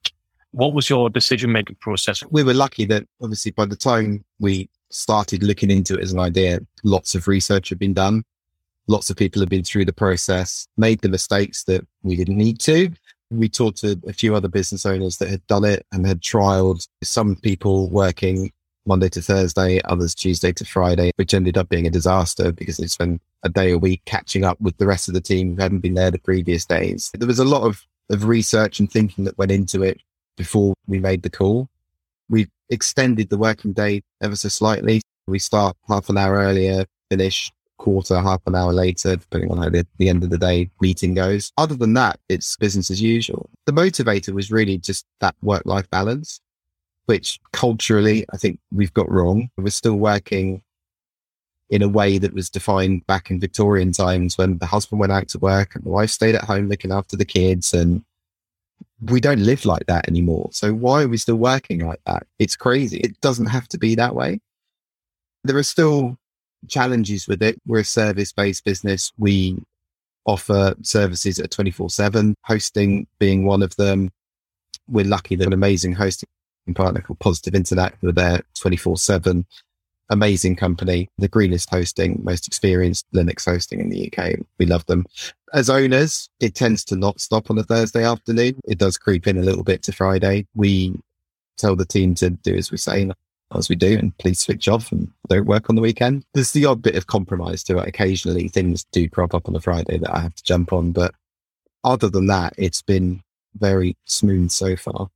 What 0.56 0.72
was 0.72 0.88
your 0.88 1.10
decision 1.10 1.52
making 1.52 1.76
process? 1.80 2.24
We 2.30 2.42
were 2.42 2.54
lucky 2.54 2.86
that 2.86 3.04
obviously 3.20 3.50
by 3.50 3.66
the 3.66 3.76
time 3.76 4.24
we 4.40 4.70
started 4.90 5.42
looking 5.42 5.70
into 5.70 5.96
it 5.96 6.00
as 6.00 6.14
an 6.14 6.18
idea, 6.18 6.60
lots 6.82 7.14
of 7.14 7.28
research 7.28 7.68
had 7.68 7.78
been 7.78 7.92
done. 7.92 8.24
Lots 8.86 9.10
of 9.10 9.18
people 9.18 9.40
had 9.40 9.50
been 9.50 9.64
through 9.64 9.84
the 9.84 9.92
process, 9.92 10.66
made 10.78 11.02
the 11.02 11.10
mistakes 11.10 11.64
that 11.64 11.86
we 12.02 12.16
didn't 12.16 12.38
need 12.38 12.58
to. 12.60 12.90
We 13.30 13.50
talked 13.50 13.82
to 13.82 14.00
a 14.08 14.14
few 14.14 14.34
other 14.34 14.48
business 14.48 14.86
owners 14.86 15.18
that 15.18 15.28
had 15.28 15.46
done 15.46 15.66
it 15.66 15.84
and 15.92 16.06
had 16.06 16.22
trialed 16.22 16.88
some 17.02 17.36
people 17.36 17.90
working 17.90 18.50
Monday 18.86 19.10
to 19.10 19.20
Thursday, 19.20 19.82
others 19.84 20.14
Tuesday 20.14 20.52
to 20.52 20.64
Friday, 20.64 21.10
which 21.16 21.34
ended 21.34 21.58
up 21.58 21.68
being 21.68 21.86
a 21.86 21.90
disaster 21.90 22.50
because 22.50 22.78
they 22.78 22.86
spent 22.86 23.20
a 23.42 23.50
day 23.50 23.72
a 23.72 23.78
week 23.78 24.00
catching 24.06 24.42
up 24.42 24.58
with 24.58 24.78
the 24.78 24.86
rest 24.86 25.06
of 25.06 25.12
the 25.12 25.20
team 25.20 25.54
who 25.54 25.60
hadn't 25.60 25.80
been 25.80 25.92
there 25.92 26.10
the 26.10 26.18
previous 26.18 26.64
days. 26.64 27.10
There 27.12 27.28
was 27.28 27.40
a 27.40 27.44
lot 27.44 27.64
of, 27.64 27.82
of 28.08 28.24
research 28.24 28.80
and 28.80 28.90
thinking 28.90 29.24
that 29.24 29.36
went 29.36 29.52
into 29.52 29.82
it 29.82 30.00
before 30.36 30.74
we 30.86 30.98
made 30.98 31.22
the 31.22 31.30
call. 31.30 31.68
We 32.28 32.48
extended 32.70 33.30
the 33.30 33.38
working 33.38 33.72
day 33.72 34.02
ever 34.20 34.36
so 34.36 34.48
slightly. 34.48 35.00
We 35.26 35.38
start 35.38 35.76
half 35.88 36.08
an 36.08 36.18
hour 36.18 36.36
earlier, 36.36 36.84
finish 37.10 37.52
quarter, 37.78 38.20
half 38.20 38.40
an 38.46 38.54
hour 38.54 38.72
later, 38.72 39.16
depending 39.16 39.50
on 39.50 39.58
how 39.58 39.68
the, 39.68 39.86
the 39.98 40.08
end 40.08 40.24
of 40.24 40.30
the 40.30 40.38
day 40.38 40.70
meeting 40.80 41.14
goes. 41.14 41.52
Other 41.58 41.74
than 41.74 41.94
that, 41.94 42.18
it's 42.28 42.56
business 42.56 42.90
as 42.90 43.02
usual. 43.02 43.50
The 43.66 43.72
motivator 43.72 44.32
was 44.34 44.50
really 44.50 44.78
just 44.78 45.04
that 45.20 45.34
work 45.42 45.62
life 45.66 45.88
balance. 45.90 46.40
which 47.06 47.40
culturally 47.52 48.26
I 48.32 48.36
think 48.36 48.58
we've 48.72 48.92
got 48.92 49.10
wrong. 49.10 49.48
We're 49.56 49.70
still 49.70 49.96
working 49.96 50.62
in 51.70 51.82
a 51.82 51.88
way 51.88 52.18
that 52.18 52.32
was 52.32 52.50
defined 52.50 53.06
back 53.06 53.30
in 53.30 53.40
Victorian 53.40 53.90
times 53.90 54.38
when 54.38 54.58
the 54.58 54.66
husband 54.66 55.00
went 55.00 55.12
out 55.12 55.28
to 55.28 55.38
work 55.38 55.74
and 55.74 55.84
the 55.84 55.88
wife 55.90 56.10
stayed 56.10 56.36
at 56.36 56.44
home 56.44 56.68
looking 56.68 56.92
after 56.92 57.16
the 57.16 57.24
kids. 57.24 57.74
And 57.74 58.04
we 59.00 59.20
don't 59.20 59.40
live 59.40 59.64
like 59.64 59.86
that 59.86 60.08
anymore. 60.08 60.48
So 60.52 60.72
why 60.72 61.02
are 61.02 61.08
we 61.08 61.16
still 61.18 61.36
working 61.36 61.86
like 61.86 62.00
that? 62.06 62.26
It's 62.38 62.56
crazy. 62.56 62.98
It 62.98 63.20
doesn't 63.20 63.46
have 63.46 63.68
to 63.68 63.78
be 63.78 63.94
that 63.94 64.14
way. 64.14 64.40
There 65.44 65.56
are 65.56 65.62
still 65.62 66.16
challenges 66.68 67.28
with 67.28 67.42
it. 67.42 67.60
We're 67.66 67.80
a 67.80 67.84
service 67.84 68.32
based 68.32 68.64
business. 68.64 69.12
We 69.18 69.58
offer 70.24 70.74
services 70.82 71.38
at 71.38 71.50
24 71.50 71.90
7, 71.90 72.34
hosting 72.42 73.06
being 73.18 73.44
one 73.44 73.62
of 73.62 73.76
them. 73.76 74.10
We're 74.88 75.04
lucky 75.04 75.36
that 75.36 75.46
an 75.46 75.52
amazing 75.52 75.92
hosting 75.92 76.28
partner 76.74 77.00
called 77.00 77.20
Positive 77.20 77.54
Internet 77.54 77.94
who 78.00 78.08
are 78.08 78.12
there 78.12 78.42
24 78.58 78.96
7 78.96 79.46
amazing 80.10 80.56
company, 80.56 81.08
the 81.18 81.28
greenest 81.28 81.70
hosting, 81.70 82.20
most 82.22 82.46
experienced 82.46 83.06
Linux 83.14 83.44
hosting 83.44 83.80
in 83.80 83.90
the 83.90 84.12
UK. 84.12 84.36
We 84.58 84.66
love 84.66 84.86
them. 84.86 85.06
As 85.52 85.70
owners, 85.70 86.28
it 86.40 86.54
tends 86.54 86.84
to 86.86 86.96
not 86.96 87.20
stop 87.20 87.50
on 87.50 87.58
a 87.58 87.62
Thursday 87.62 88.04
afternoon. 88.04 88.60
It 88.64 88.78
does 88.78 88.98
creep 88.98 89.26
in 89.26 89.38
a 89.38 89.42
little 89.42 89.64
bit 89.64 89.82
to 89.84 89.92
Friday. 89.92 90.46
We 90.54 90.94
tell 91.58 91.76
the 91.76 91.86
team 91.86 92.14
to 92.16 92.30
do 92.30 92.54
as 92.54 92.70
we 92.70 92.76
say, 92.76 93.10
as 93.54 93.68
we 93.68 93.76
do, 93.76 93.98
and 93.98 94.16
please 94.18 94.40
switch 94.40 94.68
off 94.68 94.92
and 94.92 95.10
don't 95.28 95.46
work 95.46 95.70
on 95.70 95.76
the 95.76 95.82
weekend. 95.82 96.24
There's 96.34 96.52
the 96.52 96.66
odd 96.66 96.82
bit 96.82 96.96
of 96.96 97.06
compromise 97.06 97.62
to 97.64 97.78
it. 97.78 97.88
Occasionally 97.88 98.48
things 98.48 98.84
do 98.92 99.08
crop 99.08 99.34
up 99.34 99.48
on 99.48 99.56
a 99.56 99.60
Friday 99.60 99.98
that 99.98 100.14
I 100.14 100.20
have 100.20 100.34
to 100.34 100.44
jump 100.44 100.72
on. 100.72 100.92
But 100.92 101.14
other 101.84 102.08
than 102.08 102.26
that, 102.26 102.54
it's 102.58 102.82
been 102.82 103.22
very 103.56 103.96
smooth 104.04 104.50
so 104.50 104.76
far. 104.76 105.08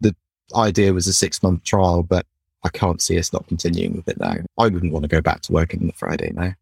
The 0.00 0.14
idea 0.54 0.92
was 0.92 1.06
a 1.06 1.12
six 1.12 1.42
month 1.42 1.64
trial, 1.64 2.02
but 2.02 2.26
I 2.66 2.70
can't 2.70 3.00
see 3.00 3.16
us 3.16 3.32
not 3.32 3.46
continuing 3.46 3.94
with 3.94 4.08
it 4.08 4.18
now. 4.18 4.38
I 4.58 4.64
wouldn't 4.66 4.92
want 4.92 5.04
to 5.04 5.08
go 5.08 5.20
back 5.20 5.42
to 5.42 5.52
working 5.52 5.80
on 5.80 5.86
the 5.86 5.92
Friday 5.92 6.32
now. 6.34 6.52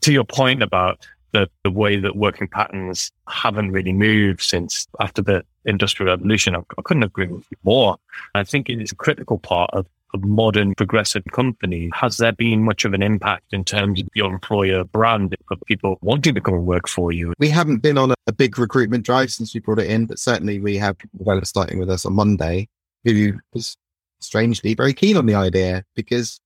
To 0.00 0.12
your 0.12 0.24
point 0.24 0.60
about 0.60 1.06
the, 1.30 1.48
the 1.62 1.70
way 1.70 1.96
that 1.96 2.16
working 2.16 2.48
patterns 2.48 3.12
haven't 3.28 3.70
really 3.70 3.92
moved 3.92 4.42
since 4.42 4.88
after 4.98 5.22
the 5.22 5.44
industrial 5.64 6.12
revolution, 6.12 6.56
I, 6.56 6.62
I 6.76 6.82
couldn't 6.82 7.04
agree 7.04 7.28
with 7.28 7.46
you 7.48 7.56
more. 7.62 7.96
I 8.34 8.42
think 8.42 8.68
it 8.68 8.82
is 8.82 8.90
a 8.90 8.96
critical 8.96 9.38
part 9.38 9.70
of 9.72 9.86
a 10.14 10.18
modern 10.18 10.74
progressive 10.74 11.22
company. 11.32 11.90
Has 11.94 12.16
there 12.16 12.32
been 12.32 12.64
much 12.64 12.84
of 12.84 12.92
an 12.92 13.02
impact 13.02 13.52
in 13.52 13.64
terms 13.64 14.00
of 14.00 14.08
your 14.14 14.32
employer 14.32 14.82
brand 14.82 15.36
of 15.50 15.62
people 15.66 15.96
wanting 16.02 16.34
to 16.34 16.40
come 16.40 16.54
and 16.54 16.66
work 16.66 16.88
for 16.88 17.12
you? 17.12 17.32
We 17.38 17.50
haven't 17.50 17.78
been 17.78 17.98
on 17.98 18.10
a, 18.10 18.14
a 18.26 18.32
big 18.32 18.58
recruitment 18.58 19.06
drive 19.06 19.30
since 19.30 19.54
we 19.54 19.60
brought 19.60 19.78
it 19.78 19.88
in, 19.88 20.06
but 20.06 20.18
certainly 20.18 20.58
we 20.58 20.76
have 20.78 20.96
developers 21.16 21.50
starting 21.50 21.78
with 21.78 21.88
us 21.88 22.04
on 22.04 22.14
Monday 22.14 22.68
who 23.04 23.38
was 23.54 23.76
strangely 24.22 24.74
very 24.74 24.94
keen 24.94 25.16
on 25.16 25.26
the 25.26 25.34
idea 25.34 25.84
because 25.94 26.40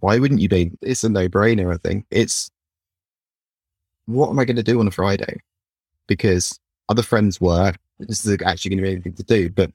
why 0.00 0.18
wouldn't 0.18 0.40
you 0.40 0.48
be? 0.48 0.72
It's 0.82 1.04
a 1.04 1.08
no 1.08 1.28
brainer, 1.28 1.72
I 1.72 1.78
think. 1.78 2.06
It's 2.10 2.50
what 4.06 4.30
am 4.30 4.38
I 4.38 4.44
going 4.44 4.56
to 4.56 4.62
do 4.62 4.80
on 4.80 4.88
a 4.88 4.90
Friday? 4.90 5.40
Because 6.06 6.58
other 6.88 7.02
friends 7.02 7.40
work. 7.40 7.78
This 7.98 8.24
is 8.26 8.38
actually 8.44 8.70
going 8.70 8.78
to 8.78 8.82
be 8.82 8.92
anything 8.92 9.14
to 9.14 9.22
do. 9.22 9.50
But 9.50 9.70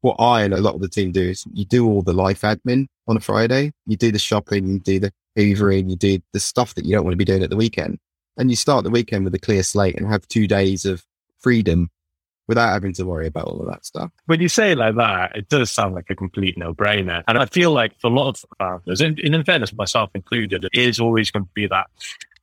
what 0.00 0.16
I 0.18 0.42
and 0.42 0.52
a 0.52 0.60
lot 0.60 0.74
of 0.74 0.80
the 0.80 0.88
team 0.88 1.12
do 1.12 1.22
is 1.22 1.44
you 1.52 1.64
do 1.64 1.86
all 1.86 2.02
the 2.02 2.12
life 2.12 2.42
admin 2.42 2.86
on 3.08 3.16
a 3.16 3.20
Friday. 3.20 3.72
You 3.86 3.96
do 3.96 4.12
the 4.12 4.18
shopping, 4.18 4.66
you 4.66 4.78
do 4.78 5.00
the 5.00 5.12
hoovering, 5.36 5.88
you 5.88 5.96
do 5.96 6.18
the 6.32 6.40
stuff 6.40 6.74
that 6.74 6.84
you 6.84 6.94
don't 6.94 7.04
want 7.04 7.12
to 7.12 7.18
be 7.18 7.24
doing 7.24 7.42
at 7.42 7.50
the 7.50 7.56
weekend. 7.56 7.98
And 8.36 8.50
you 8.50 8.56
start 8.56 8.84
the 8.84 8.90
weekend 8.90 9.24
with 9.24 9.34
a 9.34 9.38
clear 9.38 9.62
slate 9.62 9.96
and 9.96 10.06
have 10.08 10.26
two 10.28 10.46
days 10.46 10.84
of 10.84 11.04
freedom 11.40 11.90
without 12.46 12.70
having 12.72 12.92
to 12.94 13.04
worry 13.04 13.26
about 13.26 13.44
all 13.44 13.60
of 13.60 13.66
that 13.66 13.84
stuff. 13.84 14.10
When 14.26 14.40
you 14.40 14.48
say 14.48 14.72
it 14.72 14.78
like 14.78 14.96
that, 14.96 15.34
it 15.36 15.48
does 15.48 15.70
sound 15.70 15.94
like 15.94 16.10
a 16.10 16.14
complete 16.14 16.58
no 16.58 16.74
brainer. 16.74 17.22
And 17.26 17.38
I 17.38 17.46
feel 17.46 17.72
like 17.72 17.98
for 18.00 18.08
a 18.08 18.14
lot 18.14 18.28
of 18.28 18.44
founders, 18.58 19.00
and 19.00 19.18
in 19.18 19.44
fairness, 19.44 19.72
myself 19.72 20.10
included, 20.14 20.64
it 20.64 20.74
is 20.74 21.00
always 21.00 21.30
going 21.30 21.44
to 21.44 21.50
be 21.54 21.66
that 21.68 21.86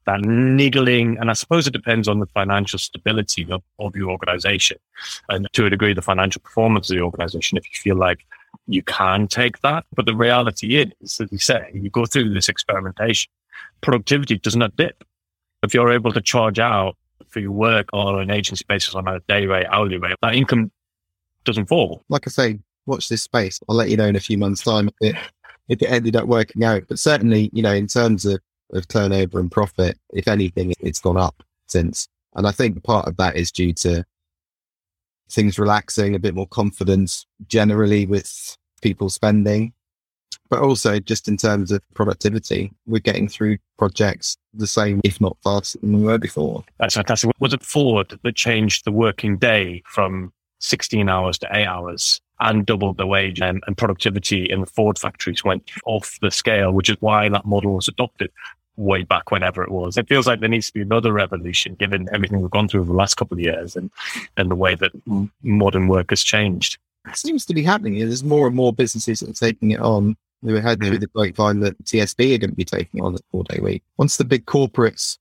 that 0.05 0.22
niggling, 0.22 1.17
and 1.20 1.29
I 1.29 1.34
suppose 1.34 1.67
it 1.67 1.74
depends 1.74 2.08
on 2.08 2.20
the 2.20 2.25
financial 2.27 2.79
stability 2.79 3.48
of, 3.51 3.62
of 3.79 3.96
your 3.96 4.10
organization 4.10 4.77
and 5.29 5.48
to 5.53 5.65
a 5.65 5.70
degree 5.70 5.93
the 5.93 6.01
financial 6.01 6.41
performance 6.41 6.89
of 6.89 6.96
the 6.96 7.03
organization. 7.03 7.58
If 7.58 7.65
you 7.65 7.79
feel 7.79 7.96
like 7.96 8.25
you 8.67 8.81
can 8.81 9.27
take 9.27 9.62
that, 9.62 9.86
but 9.96 10.05
the 10.05 10.15
reality 10.15 10.77
is, 10.77 11.22
as 11.22 11.31
you 11.31 11.38
say, 11.38 11.70
you 11.74 11.89
go 11.89 12.05
through 12.05 12.34
this 12.34 12.50
experimentation, 12.50 13.31
productivity 13.81 14.39
does 14.39 14.55
not 14.55 14.75
dip. 14.75 15.03
If 15.63 15.74
you're 15.74 15.91
able 15.91 16.12
to 16.13 16.22
charge 16.22 16.58
out 16.58 16.98
for 17.31 17.39
your 17.39 17.51
work 17.51 17.89
on 17.93 18.19
an 18.19 18.29
agency 18.29 18.65
basis 18.67 18.95
on 18.95 19.07
a 19.07 19.19
day 19.21 19.45
rate, 19.45 19.67
hourly 19.69 19.97
rate, 19.97 20.15
that 20.21 20.35
income 20.35 20.71
doesn't 21.43 21.67
fall. 21.67 22.03
Like 22.09 22.27
I 22.27 22.29
say, 22.29 22.59
watch 22.85 23.09
this 23.09 23.23
space. 23.23 23.59
I'll 23.67 23.75
let 23.75 23.89
you 23.89 23.97
know 23.97 24.07
in 24.07 24.15
a 24.15 24.21
few 24.21 24.38
months' 24.38 24.63
time 24.63 24.89
if 25.01 25.15
it, 25.15 25.15
if 25.69 25.81
it 25.81 25.88
ended 25.88 26.15
up 26.15 26.27
working 26.27 26.63
out. 26.63 26.83
But 26.88 27.00
certainly, 27.00 27.50
you 27.53 27.63
know, 27.63 27.73
in 27.73 27.88
terms 27.88 28.25
of, 28.25 28.39
of 28.73 28.88
turnover 28.88 29.39
and 29.39 29.51
profit, 29.51 29.97
if 30.13 30.27
anything, 30.27 30.73
it's 30.79 31.00
gone 31.00 31.17
up 31.17 31.43
since. 31.67 32.07
And 32.35 32.47
I 32.47 32.51
think 32.51 32.83
part 32.83 33.07
of 33.07 33.17
that 33.17 33.35
is 33.35 33.51
due 33.51 33.73
to 33.73 34.05
things 35.29 35.57
relaxing, 35.57 36.15
a 36.15 36.19
bit 36.19 36.35
more 36.35 36.47
confidence 36.47 37.25
generally 37.47 38.05
with 38.05 38.57
people 38.81 39.09
spending 39.09 39.73
but 40.51 40.60
also 40.60 41.00
just 41.00 41.29
in 41.29 41.38
terms 41.38 41.72
of 41.72 41.81
productivity, 41.93 42.72
we're 42.86 43.00
getting 43.00 43.29
through 43.29 43.58
projects 43.79 44.36
the 44.53 44.67
same, 44.67 45.00
if 45.05 45.20
not 45.22 45.38
faster 45.41 45.79
than 45.79 45.98
we 45.98 46.03
were 46.03 46.17
before. 46.17 46.63
That's 46.77 46.96
fantastic. 46.96 47.31
Was 47.39 47.53
it 47.53 47.63
Ford 47.63 48.20
that 48.22 48.36
changed 48.36 48.84
the 48.84 48.91
working 48.91 49.38
day 49.38 49.81
from 49.88 50.34
16 50.60 51.08
hours 51.08 51.38
to 51.39 51.48
eight 51.53 51.65
hours 51.65 52.20
and 52.41 52.65
doubled 52.65 52.98
the 52.98 53.08
wage 53.08 53.41
and, 53.41 53.63
and 53.65 53.77
productivity 53.77 54.43
in 54.43 54.60
the 54.60 54.65
Ford 54.65 55.00
factories 55.00 55.43
went 55.43 55.72
off 55.86 56.20
the 56.22 56.29
scale, 56.29 56.74
which 56.74 56.89
is 56.89 56.98
why 57.00 57.29
that 57.29 57.46
model 57.46 57.75
was 57.75 57.88
adopted 57.88 58.29
way 58.75 59.03
back 59.03 59.31
whenever 59.31 59.63
it 59.63 59.72
was. 59.72 59.96
It 59.96 60.10
feels 60.10 60.27
like 60.27 60.41
there 60.41 60.50
needs 60.50 60.67
to 60.67 60.74
be 60.74 60.81
another 60.81 61.13
revolution 61.13 61.75
given 61.75 62.10
everything 62.12 62.41
we've 62.41 62.51
gone 62.51 62.67
through 62.67 62.81
over 62.81 62.91
the 62.91 62.98
last 62.98 63.15
couple 63.15 63.36
of 63.36 63.41
years 63.41 63.77
and, 63.77 63.89
and 64.36 64.51
the 64.51 64.55
way 64.55 64.75
that 64.75 64.91
modern 65.43 65.88
work 65.88 66.10
has 66.10 66.24
changed. 66.24 66.77
It 67.08 67.15
seems 67.15 67.46
to 67.46 67.53
be 67.53 67.63
happening. 67.63 67.98
There's 68.00 68.24
more 68.24 68.48
and 68.48 68.55
more 68.55 68.74
businesses 68.74 69.22
that 69.22 69.29
are 69.29 69.34
taking 69.34 69.72
it 69.72 69.79
on 69.79 70.17
we 70.41 70.60
had 70.60 70.79
through 70.79 71.00
the 71.00 71.07
grapevine 71.07 71.60
that 71.62 71.83
TSB 71.83 72.36
are 72.36 72.38
going 72.39 72.50
to 72.50 72.55
be 72.55 72.65
taking 72.65 73.01
on 73.01 73.15
a 73.15 73.19
four 73.31 73.43
day 73.43 73.60
week. 73.60 73.83
Once 73.98 74.17
the 74.17 74.25
big 74.25 74.45
corporates 74.45 75.17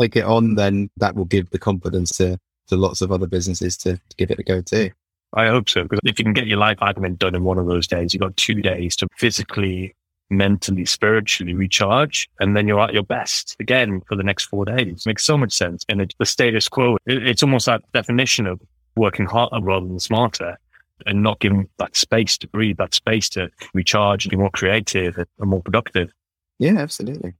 take 0.00 0.16
it 0.16 0.24
on, 0.24 0.54
then 0.54 0.90
that 0.96 1.14
will 1.14 1.24
give 1.24 1.50
the 1.50 1.58
confidence 1.58 2.10
to, 2.16 2.38
to 2.68 2.76
lots 2.76 3.00
of 3.00 3.12
other 3.12 3.26
businesses 3.26 3.76
to, 3.78 3.94
to 3.94 4.16
give 4.16 4.30
it 4.30 4.38
a 4.38 4.42
go 4.42 4.60
too. 4.60 4.90
I 5.32 5.46
hope 5.46 5.68
so, 5.68 5.84
because 5.84 6.00
if 6.04 6.18
you 6.18 6.24
can 6.24 6.32
get 6.32 6.48
your 6.48 6.58
life 6.58 6.78
admin 6.78 7.16
done 7.16 7.34
in 7.34 7.44
one 7.44 7.58
of 7.58 7.66
those 7.66 7.86
days, 7.86 8.12
you've 8.12 8.20
got 8.20 8.36
two 8.36 8.60
days 8.60 8.96
to 8.96 9.06
physically, 9.16 9.94
mentally, 10.28 10.84
spiritually 10.84 11.54
recharge, 11.54 12.28
and 12.40 12.56
then 12.56 12.66
you're 12.66 12.80
at 12.80 12.92
your 12.92 13.04
best 13.04 13.56
again 13.60 14.00
for 14.08 14.16
the 14.16 14.24
next 14.24 14.44
four 14.44 14.64
days. 14.64 14.86
It 14.88 15.06
makes 15.06 15.24
so 15.24 15.38
much 15.38 15.52
sense. 15.52 15.84
And 15.88 16.12
the 16.18 16.26
status 16.26 16.68
quo, 16.68 16.98
it's 17.06 17.44
almost 17.44 17.66
that 17.66 17.82
definition 17.92 18.46
of 18.46 18.60
working 18.96 19.26
harder 19.26 19.60
rather 19.62 19.86
than 19.86 20.00
smarter 20.00 20.58
and 21.06 21.22
not 21.22 21.40
giving 21.40 21.68
that 21.78 21.96
space 21.96 22.36
to 22.38 22.48
breathe, 22.48 22.76
that 22.78 22.94
space 22.94 23.28
to 23.30 23.50
recharge 23.74 24.24
and 24.24 24.30
be 24.30 24.36
more 24.36 24.50
creative 24.50 25.16
and 25.16 25.26
more 25.40 25.62
productive. 25.62 26.12
Yeah, 26.58 26.78
absolutely. 26.78 27.34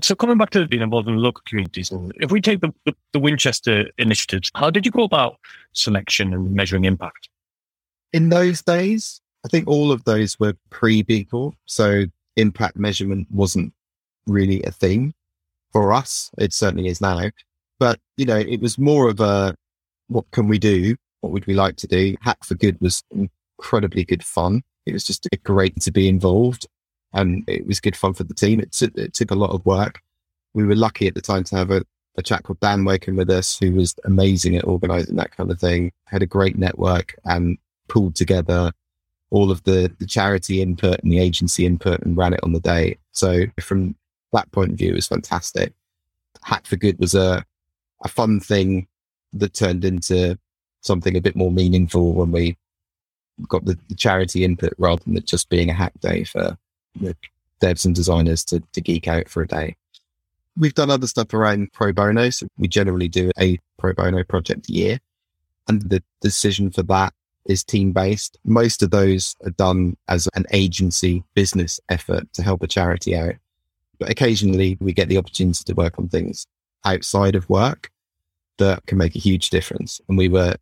So 0.00 0.14
coming 0.14 0.38
back 0.38 0.50
to 0.50 0.66
being 0.66 0.82
involved 0.82 1.08
in 1.08 1.16
local 1.16 1.42
communities, 1.46 1.92
if 2.16 2.32
we 2.32 2.40
take 2.40 2.60
the, 2.60 2.72
the, 2.86 2.94
the 3.12 3.20
Winchester 3.20 3.90
initiatives, 3.98 4.50
how 4.54 4.70
did 4.70 4.86
you 4.86 4.92
go 4.92 5.02
about 5.02 5.36
selection 5.72 6.32
and 6.32 6.52
measuring 6.52 6.86
impact? 6.86 7.28
In 8.12 8.30
those 8.30 8.62
days, 8.62 9.20
I 9.44 9.48
think 9.48 9.68
all 9.68 9.92
of 9.92 10.04
those 10.04 10.38
were 10.40 10.54
pre 10.70 11.02
people. 11.02 11.54
So 11.66 12.06
impact 12.36 12.76
measurement 12.76 13.26
wasn't 13.30 13.72
really 14.26 14.62
a 14.62 14.70
thing 14.70 15.14
for 15.72 15.92
us. 15.92 16.30
It 16.38 16.52
certainly 16.52 16.88
is 16.88 17.00
now. 17.00 17.30
But, 17.78 17.98
you 18.16 18.24
know, 18.24 18.38
it 18.38 18.60
was 18.60 18.78
more 18.78 19.08
of 19.08 19.20
a, 19.20 19.54
what 20.08 20.30
can 20.30 20.48
we 20.48 20.58
do? 20.58 20.96
What 21.22 21.32
would 21.32 21.46
we 21.46 21.54
like 21.54 21.76
to 21.76 21.86
do? 21.86 22.14
Hack 22.20 22.44
for 22.44 22.54
Good 22.54 22.78
was 22.80 23.02
incredibly 23.10 24.04
good 24.04 24.24
fun. 24.24 24.62
It 24.84 24.92
was 24.92 25.04
just 25.04 25.26
great 25.44 25.80
to 25.80 25.90
be 25.90 26.08
involved 26.08 26.66
and 27.14 27.44
it 27.46 27.66
was 27.66 27.80
good 27.80 27.96
fun 27.96 28.12
for 28.12 28.24
the 28.24 28.34
team. 28.34 28.60
It, 28.60 28.72
t- 28.72 28.90
it 28.96 29.14
took 29.14 29.30
a 29.30 29.36
lot 29.36 29.50
of 29.50 29.64
work. 29.64 30.00
We 30.52 30.64
were 30.64 30.74
lucky 30.74 31.06
at 31.06 31.14
the 31.14 31.20
time 31.20 31.44
to 31.44 31.56
have 31.56 31.70
a, 31.70 31.84
a 32.16 32.22
chap 32.22 32.42
called 32.42 32.60
Dan 32.60 32.84
working 32.84 33.16
with 33.16 33.30
us 33.30 33.56
who 33.56 33.72
was 33.72 33.94
amazing 34.04 34.56
at 34.56 34.64
organizing 34.64 35.16
that 35.16 35.34
kind 35.36 35.50
of 35.50 35.60
thing, 35.60 35.92
had 36.06 36.22
a 36.22 36.26
great 36.26 36.58
network 36.58 37.14
and 37.24 37.56
pulled 37.88 38.16
together 38.16 38.72
all 39.30 39.50
of 39.50 39.62
the, 39.62 39.94
the 39.98 40.06
charity 40.06 40.60
input 40.60 41.00
and 41.02 41.12
the 41.12 41.20
agency 41.20 41.64
input 41.64 42.00
and 42.00 42.16
ran 42.16 42.34
it 42.34 42.40
on 42.42 42.52
the 42.52 42.60
day. 42.60 42.98
So 43.12 43.44
from 43.60 43.94
that 44.32 44.50
point 44.52 44.72
of 44.72 44.78
view, 44.78 44.90
it 44.90 44.96
was 44.96 45.06
fantastic. 45.06 45.72
Hack 46.42 46.66
for 46.66 46.76
Good 46.76 46.98
was 46.98 47.14
a, 47.14 47.44
a 48.04 48.08
fun 48.08 48.40
thing 48.40 48.88
that 49.34 49.54
turned 49.54 49.84
into 49.84 50.38
something 50.82 51.16
a 51.16 51.20
bit 51.20 51.34
more 51.34 51.50
meaningful 51.50 52.12
when 52.12 52.30
we 52.30 52.56
got 53.48 53.64
the, 53.64 53.78
the 53.88 53.94
charity 53.94 54.44
input 54.44 54.74
rather 54.78 55.02
than 55.04 55.16
it 55.16 55.26
just 55.26 55.48
being 55.48 55.70
a 55.70 55.74
hack 55.74 55.92
day 56.00 56.24
for 56.24 56.56
the 57.00 57.16
devs 57.60 57.86
and 57.86 57.94
designers 57.94 58.44
to, 58.44 58.62
to 58.72 58.80
geek 58.80 59.08
out 59.08 59.28
for 59.28 59.42
a 59.42 59.48
day. 59.48 59.76
We've 60.56 60.74
done 60.74 60.90
other 60.90 61.06
stuff 61.06 61.32
around 61.32 61.72
pro 61.72 61.92
bono. 61.92 62.28
So 62.30 62.46
we 62.58 62.68
generally 62.68 63.08
do 63.08 63.30
a 63.38 63.58
pro 63.78 63.94
bono 63.94 64.22
project 64.22 64.68
a 64.68 64.72
year. 64.72 64.98
And 65.68 65.80
the 65.82 66.02
decision 66.20 66.70
for 66.70 66.82
that 66.84 67.14
is 67.46 67.64
team 67.64 67.92
based. 67.92 68.36
Most 68.44 68.82
of 68.82 68.90
those 68.90 69.34
are 69.44 69.50
done 69.50 69.96
as 70.08 70.28
an 70.34 70.44
agency 70.52 71.24
business 71.34 71.80
effort 71.88 72.30
to 72.34 72.42
help 72.42 72.62
a 72.62 72.66
charity 72.66 73.16
out. 73.16 73.34
But 73.98 74.10
occasionally 74.10 74.76
we 74.80 74.92
get 74.92 75.08
the 75.08 75.18
opportunity 75.18 75.64
to 75.64 75.74
work 75.74 75.98
on 75.98 76.08
things 76.08 76.46
outside 76.84 77.34
of 77.34 77.48
work 77.48 77.90
that 78.58 78.84
can 78.86 78.98
make 78.98 79.16
a 79.16 79.20
huge 79.20 79.50
difference. 79.50 80.00
And 80.08 80.18
we 80.18 80.28
were 80.28 80.56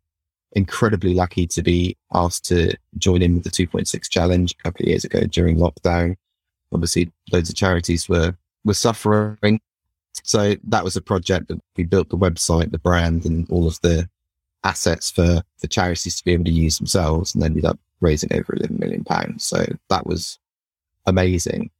incredibly 0.53 1.13
lucky 1.13 1.47
to 1.47 1.61
be 1.61 1.97
asked 2.13 2.45
to 2.45 2.73
join 2.97 3.21
in 3.21 3.35
with 3.35 3.43
the 3.43 3.49
2.6 3.49 4.09
challenge 4.09 4.53
a 4.59 4.63
couple 4.63 4.83
of 4.83 4.89
years 4.89 5.05
ago 5.05 5.21
during 5.21 5.57
lockdown. 5.57 6.15
Obviously, 6.73 7.11
loads 7.31 7.49
of 7.49 7.55
charities 7.55 8.07
were, 8.09 8.35
were 8.63 8.73
suffering. 8.73 9.59
So 10.23 10.55
that 10.65 10.83
was 10.83 10.95
a 10.95 11.01
project 11.01 11.47
that 11.47 11.59
we 11.75 11.83
built 11.83 12.09
the 12.09 12.17
website, 12.17 12.71
the 12.71 12.79
brand 12.79 13.25
and 13.25 13.49
all 13.49 13.67
of 13.67 13.79
the 13.81 14.09
assets 14.63 15.09
for 15.09 15.41
the 15.61 15.67
charities 15.67 16.17
to 16.17 16.23
be 16.23 16.33
able 16.33 16.45
to 16.45 16.51
use 16.51 16.77
themselves 16.77 17.33
and 17.33 17.43
ended 17.43 17.65
up 17.65 17.79
raising 17.99 18.33
over 18.33 18.55
11 18.55 18.77
million 18.79 19.03
pounds. 19.03 19.45
So 19.45 19.65
that 19.89 20.05
was 20.05 20.39
amazing. 21.05 21.71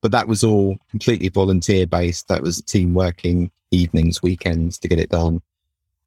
But 0.00 0.12
that 0.12 0.28
was 0.28 0.44
all 0.44 0.76
completely 0.90 1.28
volunteer 1.28 1.86
based. 1.86 2.28
That 2.28 2.42
was 2.42 2.58
a 2.58 2.64
team 2.64 2.94
working 2.94 3.50
evenings, 3.70 4.22
weekends 4.22 4.78
to 4.78 4.88
get 4.88 5.00
it 5.00 5.10
done, 5.10 5.42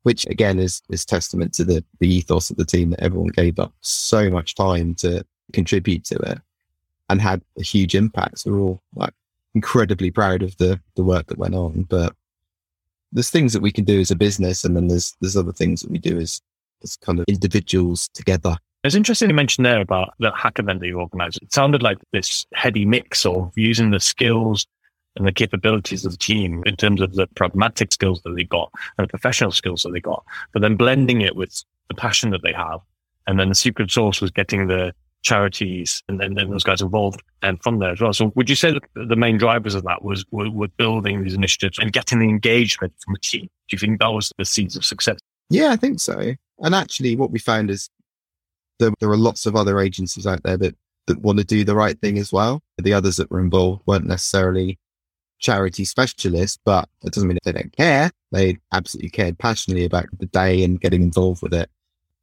which 0.04 0.26
again 0.28 0.60
is, 0.60 0.82
is 0.90 1.06
testament 1.06 1.54
to 1.54 1.64
the, 1.64 1.84
the 2.00 2.12
ethos 2.12 2.50
of 2.50 2.58
the 2.58 2.66
team 2.66 2.90
that 2.92 3.02
everyone 3.02 3.30
gave 3.30 3.60
up 3.60 3.74
so 3.82 4.30
much 4.30 4.56
time 4.56 4.96
to 4.96 5.26
contribute 5.54 6.04
to 6.06 6.16
it 6.16 6.40
and 7.10 7.22
had 7.22 7.42
a 7.58 7.64
huge 7.64 7.94
impact. 7.94 8.40
So 8.40 8.52
we're 8.52 8.60
all 8.60 8.84
like 8.96 9.14
incredibly 9.54 10.12
proud 10.12 10.42
of 10.42 10.58
the, 10.58 10.80
the 10.96 11.04
work 11.04 11.28
that 11.28 11.38
went 11.38 11.56
on. 11.56 11.84
But 11.84 12.16
there's 13.12 13.30
things 13.30 13.54
that 13.54 13.62
we 13.62 13.72
can 13.72 13.84
do 13.84 14.00
as 14.00 14.12
a 14.12 14.16
business, 14.16 14.64
and 14.64 14.76
then 14.76 14.88
there's 14.88 15.16
there's 15.20 15.38
other 15.38 15.52
things 15.52 15.82
that 15.82 15.92
we 15.92 15.98
do 15.98 16.18
as 16.18 16.42
as 16.84 16.96
kind 16.98 17.20
of 17.20 17.26
individuals 17.28 18.10
together. 18.14 18.58
It's 18.84 18.96
interesting 18.96 19.30
you 19.30 19.36
mentioned 19.36 19.66
there 19.66 19.82
about 19.82 20.14
the 20.20 20.32
hack 20.32 20.58
event 20.58 20.80
that 20.80 20.88
you 20.88 21.00
organised. 21.00 21.42
It 21.42 21.54
sounded 21.54 21.84
like 21.84 22.00
this 22.14 22.48
heady 22.54 22.86
mix 22.86 23.26
of 23.26 23.52
using 23.56 23.92
the 23.92 24.00
skills 24.00 24.66
and 25.16 25.28
the 25.28 25.32
capabilities 25.32 26.06
of 26.06 26.12
the 26.12 26.18
team 26.18 26.64
in 26.66 26.76
terms 26.76 27.02
of 27.02 27.14
the 27.14 27.28
pragmatic 27.36 27.92
skills 27.92 28.22
that 28.24 28.36
they 28.36 28.44
got 28.44 28.72
and 28.98 29.08
the 29.08 29.10
professional 29.10 29.52
skills 29.52 29.84
that 29.84 29.92
they 29.92 30.00
got, 30.00 30.24
but 30.54 30.62
then 30.62 30.76
blending 30.76 31.22
it 31.22 31.36
with 31.36 31.64
the 31.90 31.96
passion 31.96 32.30
that 32.32 32.44
they 32.44 32.54
have. 32.54 32.80
And 33.28 33.40
then 33.40 33.50
the 33.50 33.56
secret 33.56 33.92
sauce 33.92 34.22
was 34.22 34.32
getting 34.32 34.68
the 34.68 34.94
charities 35.22 36.02
and 36.08 36.20
then, 36.20 36.34
then 36.34 36.50
those 36.50 36.64
guys 36.64 36.82
involved 36.82 37.22
and 37.42 37.62
from 37.62 37.80
there 37.80 37.92
as 37.92 38.02
well. 38.02 38.14
So 38.14 38.32
would 38.36 38.50
you 38.50 38.56
say 38.56 38.72
that 38.72 38.84
the 38.96 39.16
main 39.16 39.38
drivers 39.38 39.76
of 39.76 39.84
that 39.84 40.04
was 40.04 40.26
were, 40.32 40.50
were 40.50 40.68
building 40.70 41.24
these 41.24 41.36
initiatives 41.36 41.78
and 41.78 41.94
getting 41.94 42.20
the 42.20 42.30
engagement 42.30 42.94
from 43.04 43.16
a 43.16 43.20
team? 43.20 43.44
Do 43.44 43.76
you 43.76 43.78
think 43.78 44.00
that 44.00 44.08
was 44.08 44.32
the 44.38 44.46
seeds 44.46 44.76
of 44.76 44.84
success? 44.84 45.20
Yeah, 45.50 45.72
I 45.72 45.76
think 45.76 46.00
so. 46.00 46.34
And 46.60 46.76
actually 46.76 47.16
what 47.16 47.32
we 47.32 47.40
found 47.40 47.70
is 47.70 47.90
there, 48.80 48.92
there 49.00 49.10
are 49.10 49.18
lots 49.18 49.46
of 49.46 49.56
other 49.56 49.80
agencies 49.80 50.26
out 50.26 50.42
there 50.44 50.58
that, 50.58 50.76
that 51.08 51.22
want 51.22 51.38
to 51.38 51.46
do 51.46 51.64
the 51.64 51.76
right 51.76 52.00
thing 52.00 52.18
as 52.18 52.34
well. 52.34 52.62
The 52.78 52.94
others 52.94 53.18
that 53.18 53.30
were 53.30 53.40
involved 53.40 53.84
weren't 53.86 54.08
necessarily 54.08 54.80
charity 55.42 55.84
specialists, 55.84 56.58
but 56.64 56.88
it 57.04 57.14
doesn't 57.14 57.28
mean 57.28 57.38
they 57.44 57.52
don't 57.52 57.76
care. 57.76 58.12
They 58.32 58.58
absolutely 58.72 59.10
cared 59.10 59.38
passionately 59.38 59.86
about 59.86 60.06
the 60.20 60.28
day 60.28 60.64
and 60.64 60.80
getting 60.80 61.02
involved 61.02 61.42
with 61.42 61.54
it. 61.54 61.70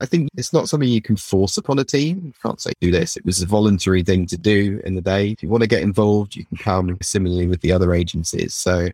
I 0.00 0.06
think 0.06 0.28
it's 0.36 0.52
not 0.52 0.68
something 0.68 0.88
you 0.88 1.02
can 1.02 1.16
force 1.16 1.58
upon 1.58 1.78
a 1.80 1.84
team. 1.84 2.22
You 2.24 2.32
can't 2.40 2.60
say 2.60 2.72
do 2.80 2.92
this. 2.92 3.16
It 3.16 3.24
was 3.24 3.42
a 3.42 3.46
voluntary 3.46 4.04
thing 4.04 4.26
to 4.26 4.38
do 4.38 4.80
in 4.84 4.94
the 4.94 5.00
day. 5.00 5.30
If 5.30 5.42
you 5.42 5.48
want 5.48 5.62
to 5.62 5.68
get 5.68 5.82
involved, 5.82 6.36
you 6.36 6.44
can 6.44 6.56
come 6.56 6.96
similarly 7.02 7.48
with 7.48 7.60
the 7.60 7.72
other 7.72 7.92
agencies. 7.92 8.54
So 8.54 8.88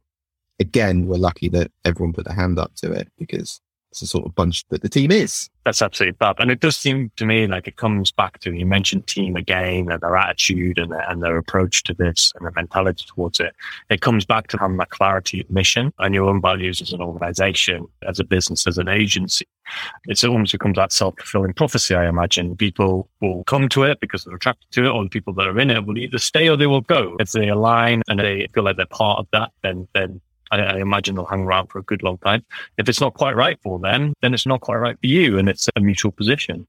again, 0.58 1.06
we're 1.06 1.18
lucky 1.18 1.50
that 1.50 1.70
everyone 1.84 2.14
put 2.14 2.24
their 2.24 2.34
hand 2.34 2.58
up 2.58 2.74
to 2.76 2.90
it 2.92 3.08
because 3.18 3.60
the 4.00 4.06
sort 4.06 4.26
of 4.26 4.34
bunch 4.34 4.64
that 4.68 4.82
the 4.82 4.88
team 4.88 5.10
is. 5.10 5.48
That's 5.64 5.80
absolutely 5.80 6.16
fab. 6.18 6.40
And 6.40 6.50
it 6.50 6.60
does 6.60 6.76
seem 6.76 7.10
to 7.16 7.24
me 7.24 7.46
like 7.46 7.66
it 7.66 7.76
comes 7.76 8.12
back 8.12 8.38
to 8.40 8.52
you 8.52 8.66
mentioned 8.66 9.06
team 9.06 9.34
again 9.34 9.90
and 9.90 10.00
their 10.00 10.16
attitude 10.16 10.78
and 10.78 10.92
their, 10.92 11.08
and 11.10 11.22
their 11.22 11.38
approach 11.38 11.82
to 11.84 11.94
this 11.94 12.32
and 12.34 12.44
their 12.44 12.52
mentality 12.52 13.04
towards 13.06 13.40
it. 13.40 13.54
It 13.88 14.02
comes 14.02 14.26
back 14.26 14.48
to 14.48 14.58
having 14.58 14.76
that 14.76 14.90
clarity 14.90 15.40
of 15.40 15.50
mission 15.50 15.92
and 15.98 16.14
your 16.14 16.28
own 16.28 16.42
values 16.42 16.82
as 16.82 16.92
an 16.92 17.00
organization, 17.00 17.86
as 18.06 18.20
a 18.20 18.24
business, 18.24 18.66
as 18.66 18.76
an 18.76 18.88
agency. 18.88 19.46
It's 20.06 20.24
almost 20.24 20.52
becomes 20.52 20.76
that 20.76 20.92
self 20.92 21.14
fulfilling 21.18 21.54
prophecy, 21.54 21.94
I 21.94 22.08
imagine. 22.08 22.56
People 22.56 23.08
will 23.20 23.44
come 23.44 23.68
to 23.70 23.84
it 23.84 24.00
because 24.00 24.24
they're 24.24 24.36
attracted 24.36 24.70
to 24.72 24.84
it, 24.84 24.88
or 24.88 25.02
the 25.04 25.08
people 25.10 25.32
that 25.34 25.46
are 25.46 25.58
in 25.58 25.70
it 25.70 25.86
will 25.86 25.96
either 25.96 26.18
stay 26.18 26.48
or 26.48 26.56
they 26.56 26.66
will 26.66 26.82
go. 26.82 27.16
If 27.18 27.32
they 27.32 27.48
align 27.48 28.02
and 28.08 28.20
they 28.20 28.46
feel 28.52 28.64
like 28.64 28.76
they're 28.76 28.86
part 28.86 29.20
of 29.20 29.26
that, 29.32 29.52
then, 29.62 29.88
then 29.94 30.20
I, 30.50 30.58
I, 30.58 30.78
imagine 30.78 31.14
they'll 31.14 31.24
hang 31.24 31.44
around 31.44 31.68
for 31.68 31.78
a 31.78 31.82
good 31.82 32.02
long 32.02 32.18
time. 32.18 32.44
If 32.78 32.88
it's 32.88 33.00
not 33.00 33.14
quite 33.14 33.36
right 33.36 33.58
for 33.62 33.78
them, 33.78 34.14
then 34.22 34.34
it's 34.34 34.46
not 34.46 34.60
quite 34.60 34.76
right 34.76 34.98
for 35.00 35.06
you, 35.06 35.38
and 35.38 35.48
it's 35.48 35.68
a 35.74 35.80
mutual 35.80 36.12
position. 36.12 36.66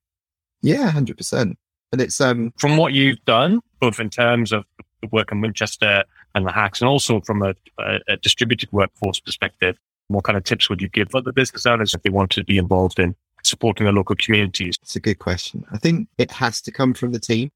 Yeah, 0.61 0.89
hundred 0.89 1.17
percent. 1.17 1.57
And 1.91 2.01
it's 2.01 2.19
um 2.19 2.53
from 2.57 2.77
what 2.77 2.93
you've 2.93 3.23
done, 3.25 3.61
both 3.79 3.99
in 3.99 4.09
terms 4.09 4.51
of 4.51 4.65
the 5.01 5.07
work 5.11 5.31
in 5.31 5.41
Winchester 5.41 6.03
and 6.33 6.45
the 6.45 6.51
hacks, 6.51 6.81
and 6.81 6.89
also 6.89 7.21
from 7.21 7.41
a, 7.41 7.55
a, 7.79 7.99
a 8.09 8.17
distributed 8.17 8.71
workforce 8.71 9.19
perspective. 9.19 9.77
What 10.07 10.23
kind 10.23 10.37
of 10.37 10.43
tips 10.43 10.69
would 10.69 10.81
you 10.81 10.89
give 10.89 11.15
other 11.15 11.31
business 11.31 11.65
owners 11.65 11.95
if 11.95 12.03
they 12.03 12.11
want 12.11 12.29
to 12.31 12.43
be 12.43 12.59
involved 12.59 12.99
in 12.99 13.15
supporting 13.43 13.85
their 13.85 13.93
local 13.93 14.15
communities? 14.15 14.77
It's 14.83 14.95
a 14.95 14.99
good 14.99 15.17
question. 15.17 15.65
I 15.71 15.77
think 15.77 16.07
it 16.17 16.31
has 16.31 16.61
to 16.61 16.71
come 16.71 16.93
from 16.93 17.11
the 17.11 17.19
team. 17.19 17.49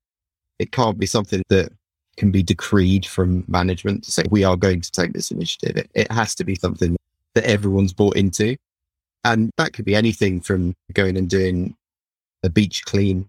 It 0.57 0.71
can't 0.71 0.97
be 0.97 1.05
something 1.05 1.43
that 1.49 1.71
can 2.19 2.31
be 2.31 2.43
decreed 2.43 3.05
from 3.05 3.45
management 3.47 4.03
to 4.03 4.11
say, 4.11 4.23
we 4.29 4.43
are 4.43 4.57
going 4.57 4.81
to 4.81 4.91
take 4.91 5.13
this 5.13 5.31
initiative. 5.31 5.77
It, 5.77 5.89
it 5.95 6.11
has 6.11 6.35
to 6.35 6.43
be 6.43 6.53
something 6.53 6.97
that 7.33 7.45
everyone's 7.45 7.93
bought 7.93 8.17
into. 8.17 8.57
And 9.23 9.51
that 9.57 9.73
could 9.73 9.85
be 9.85 9.95
anything 9.95 10.41
from 10.41 10.75
going 10.93 11.17
and 11.17 11.29
doing 11.29 11.75
a 12.43 12.49
beach 12.49 12.83
clean. 12.85 13.27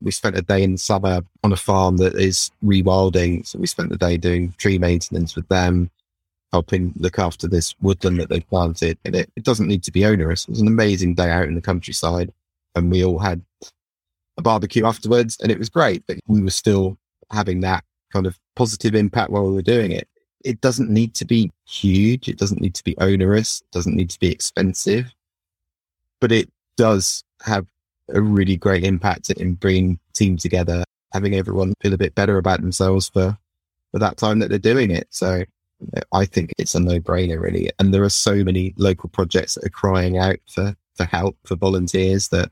We 0.00 0.10
spent 0.10 0.38
a 0.38 0.42
day 0.42 0.62
in 0.62 0.72
the 0.72 0.78
summer 0.78 1.20
on 1.44 1.52
a 1.52 1.56
farm 1.56 1.98
that 1.98 2.14
is 2.14 2.50
rewilding. 2.64 3.46
So 3.46 3.58
we 3.58 3.66
spent 3.66 3.90
the 3.90 3.98
day 3.98 4.16
doing 4.16 4.54
tree 4.56 4.78
maintenance 4.78 5.36
with 5.36 5.46
them, 5.48 5.90
helping 6.52 6.94
look 6.96 7.18
after 7.18 7.46
this 7.46 7.74
woodland 7.82 8.18
that 8.18 8.30
they 8.30 8.40
planted. 8.40 8.98
And 9.04 9.14
it, 9.14 9.30
it 9.36 9.44
doesn't 9.44 9.68
need 9.68 9.82
to 9.84 9.92
be 9.92 10.06
onerous. 10.06 10.44
It 10.44 10.50
was 10.50 10.60
an 10.60 10.68
amazing 10.68 11.14
day 11.14 11.30
out 11.30 11.48
in 11.48 11.54
the 11.54 11.60
countryside. 11.60 12.32
And 12.74 12.90
we 12.90 13.04
all 13.04 13.18
had 13.18 13.42
a 14.38 14.42
barbecue 14.42 14.86
afterwards 14.86 15.36
and 15.42 15.52
it 15.52 15.58
was 15.58 15.68
great. 15.68 16.02
But 16.06 16.18
we 16.26 16.42
were 16.42 16.50
still 16.50 16.96
having 17.30 17.60
that 17.60 17.84
kind 18.12 18.26
of 18.26 18.38
positive 18.54 18.94
impact 18.94 19.30
while 19.30 19.46
we 19.46 19.54
were 19.54 19.62
doing 19.62 19.92
it. 19.92 20.08
It 20.44 20.60
doesn't 20.60 20.90
need 20.90 21.14
to 21.14 21.24
be 21.24 21.50
huge. 21.66 22.28
It 22.28 22.38
doesn't 22.38 22.60
need 22.60 22.74
to 22.74 22.84
be 22.84 22.96
onerous. 22.98 23.62
It 23.62 23.72
doesn't 23.72 23.94
need 23.94 24.10
to 24.10 24.18
be 24.18 24.30
expensive, 24.30 25.12
but 26.20 26.32
it 26.32 26.50
does 26.76 27.24
have 27.42 27.66
a 28.08 28.20
really 28.20 28.56
great 28.56 28.84
impact 28.84 29.30
in 29.30 29.54
bringing 29.54 29.98
teams 30.14 30.42
together, 30.42 30.84
having 31.12 31.34
everyone 31.34 31.74
feel 31.80 31.94
a 31.94 31.98
bit 31.98 32.14
better 32.14 32.38
about 32.38 32.60
themselves 32.60 33.08
for, 33.08 33.38
for 33.92 33.98
that 33.98 34.16
time 34.16 34.40
that 34.40 34.50
they're 34.50 34.58
doing 34.58 34.90
it. 34.90 35.06
So 35.10 35.44
uh, 35.96 36.00
I 36.12 36.24
think 36.24 36.52
it's 36.58 36.74
a 36.74 36.80
no 36.80 36.98
brainer 36.98 37.40
really. 37.40 37.70
And 37.78 37.94
there 37.94 38.02
are 38.02 38.08
so 38.10 38.42
many 38.44 38.74
local 38.76 39.08
projects 39.08 39.54
that 39.54 39.64
are 39.64 39.70
crying 39.70 40.18
out 40.18 40.38
for, 40.48 40.74
for 40.94 41.04
help 41.04 41.36
for 41.44 41.56
volunteers 41.56 42.28
that 42.28 42.50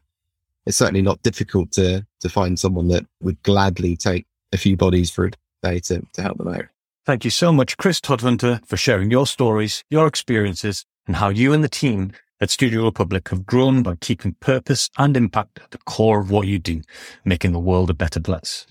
it's 0.67 0.77
certainly 0.77 1.03
not 1.03 1.23
difficult 1.23 1.73
to, 1.73 2.07
to 2.21 2.29
find 2.29 2.59
someone 2.59 2.89
that 2.89 3.07
would 3.21 3.43
gladly 3.43 3.97
take 3.97 4.27
a 4.53 4.59
few 4.59 4.77
bodies 4.77 5.11
for 5.11 5.31
day 5.63 5.81
to, 5.81 6.03
to 6.13 6.23
help 6.23 6.39
them 6.39 6.49
out. 6.49 6.67
Thank 7.07 7.25
you 7.25 7.31
so 7.31 7.53
much, 7.53 7.77
Chris 7.77 8.01
Todhunter, 8.01 8.65
for 8.67 8.77
sharing 8.77 9.11
your 9.11 9.27
stories, 9.27 9.83
your 9.91 10.07
experiences, 10.07 10.85
and 11.07 11.17
how 11.17 11.29
you 11.29 11.53
and 11.53 11.65
the 11.65 11.69
team 11.69 12.13
at 12.41 12.51
Studio 12.51 12.85
Republic 12.85 13.29
have 13.31 13.47
grown 13.47 13.83
by 13.83 13.97
keeping 13.97 14.37
purpose 14.41 14.89
and 14.99 15.17
impact 15.17 15.61
at 15.63 15.71
the 15.71 15.79
core 15.79 16.21
of 16.21 16.31
what 16.31 16.47
you 16.47 16.59
do, 16.59 16.83
making 17.25 17.53
the 17.53 17.59
world 17.59 17.91
a 17.91 17.95
better 17.95 18.21
place. 18.21 18.67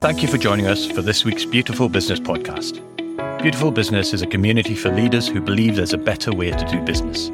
Thank 0.00 0.22
you 0.22 0.28
for 0.28 0.38
joining 0.38 0.66
us 0.66 0.86
for 0.86 1.02
this 1.02 1.24
week's 1.24 1.44
Beautiful 1.44 1.88
Business 1.88 2.20
podcast. 2.20 2.80
Beautiful 3.40 3.70
Business 3.70 4.12
is 4.12 4.22
a 4.22 4.26
community 4.26 4.74
for 4.74 4.90
leaders 4.90 5.28
who 5.28 5.40
believe 5.40 5.76
there's 5.76 5.92
a 5.92 5.98
better 5.98 6.32
way 6.32 6.50
to 6.50 6.64
do 6.66 6.80
business. 6.82 7.30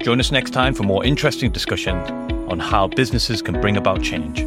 Join 0.00 0.20
us 0.20 0.30
next 0.30 0.50
time 0.50 0.74
for 0.74 0.82
more 0.82 1.04
interesting 1.04 1.50
discussion 1.50 1.96
on 2.50 2.58
how 2.58 2.88
businesses 2.88 3.40
can 3.42 3.60
bring 3.60 3.76
about 3.76 4.02
change, 4.02 4.40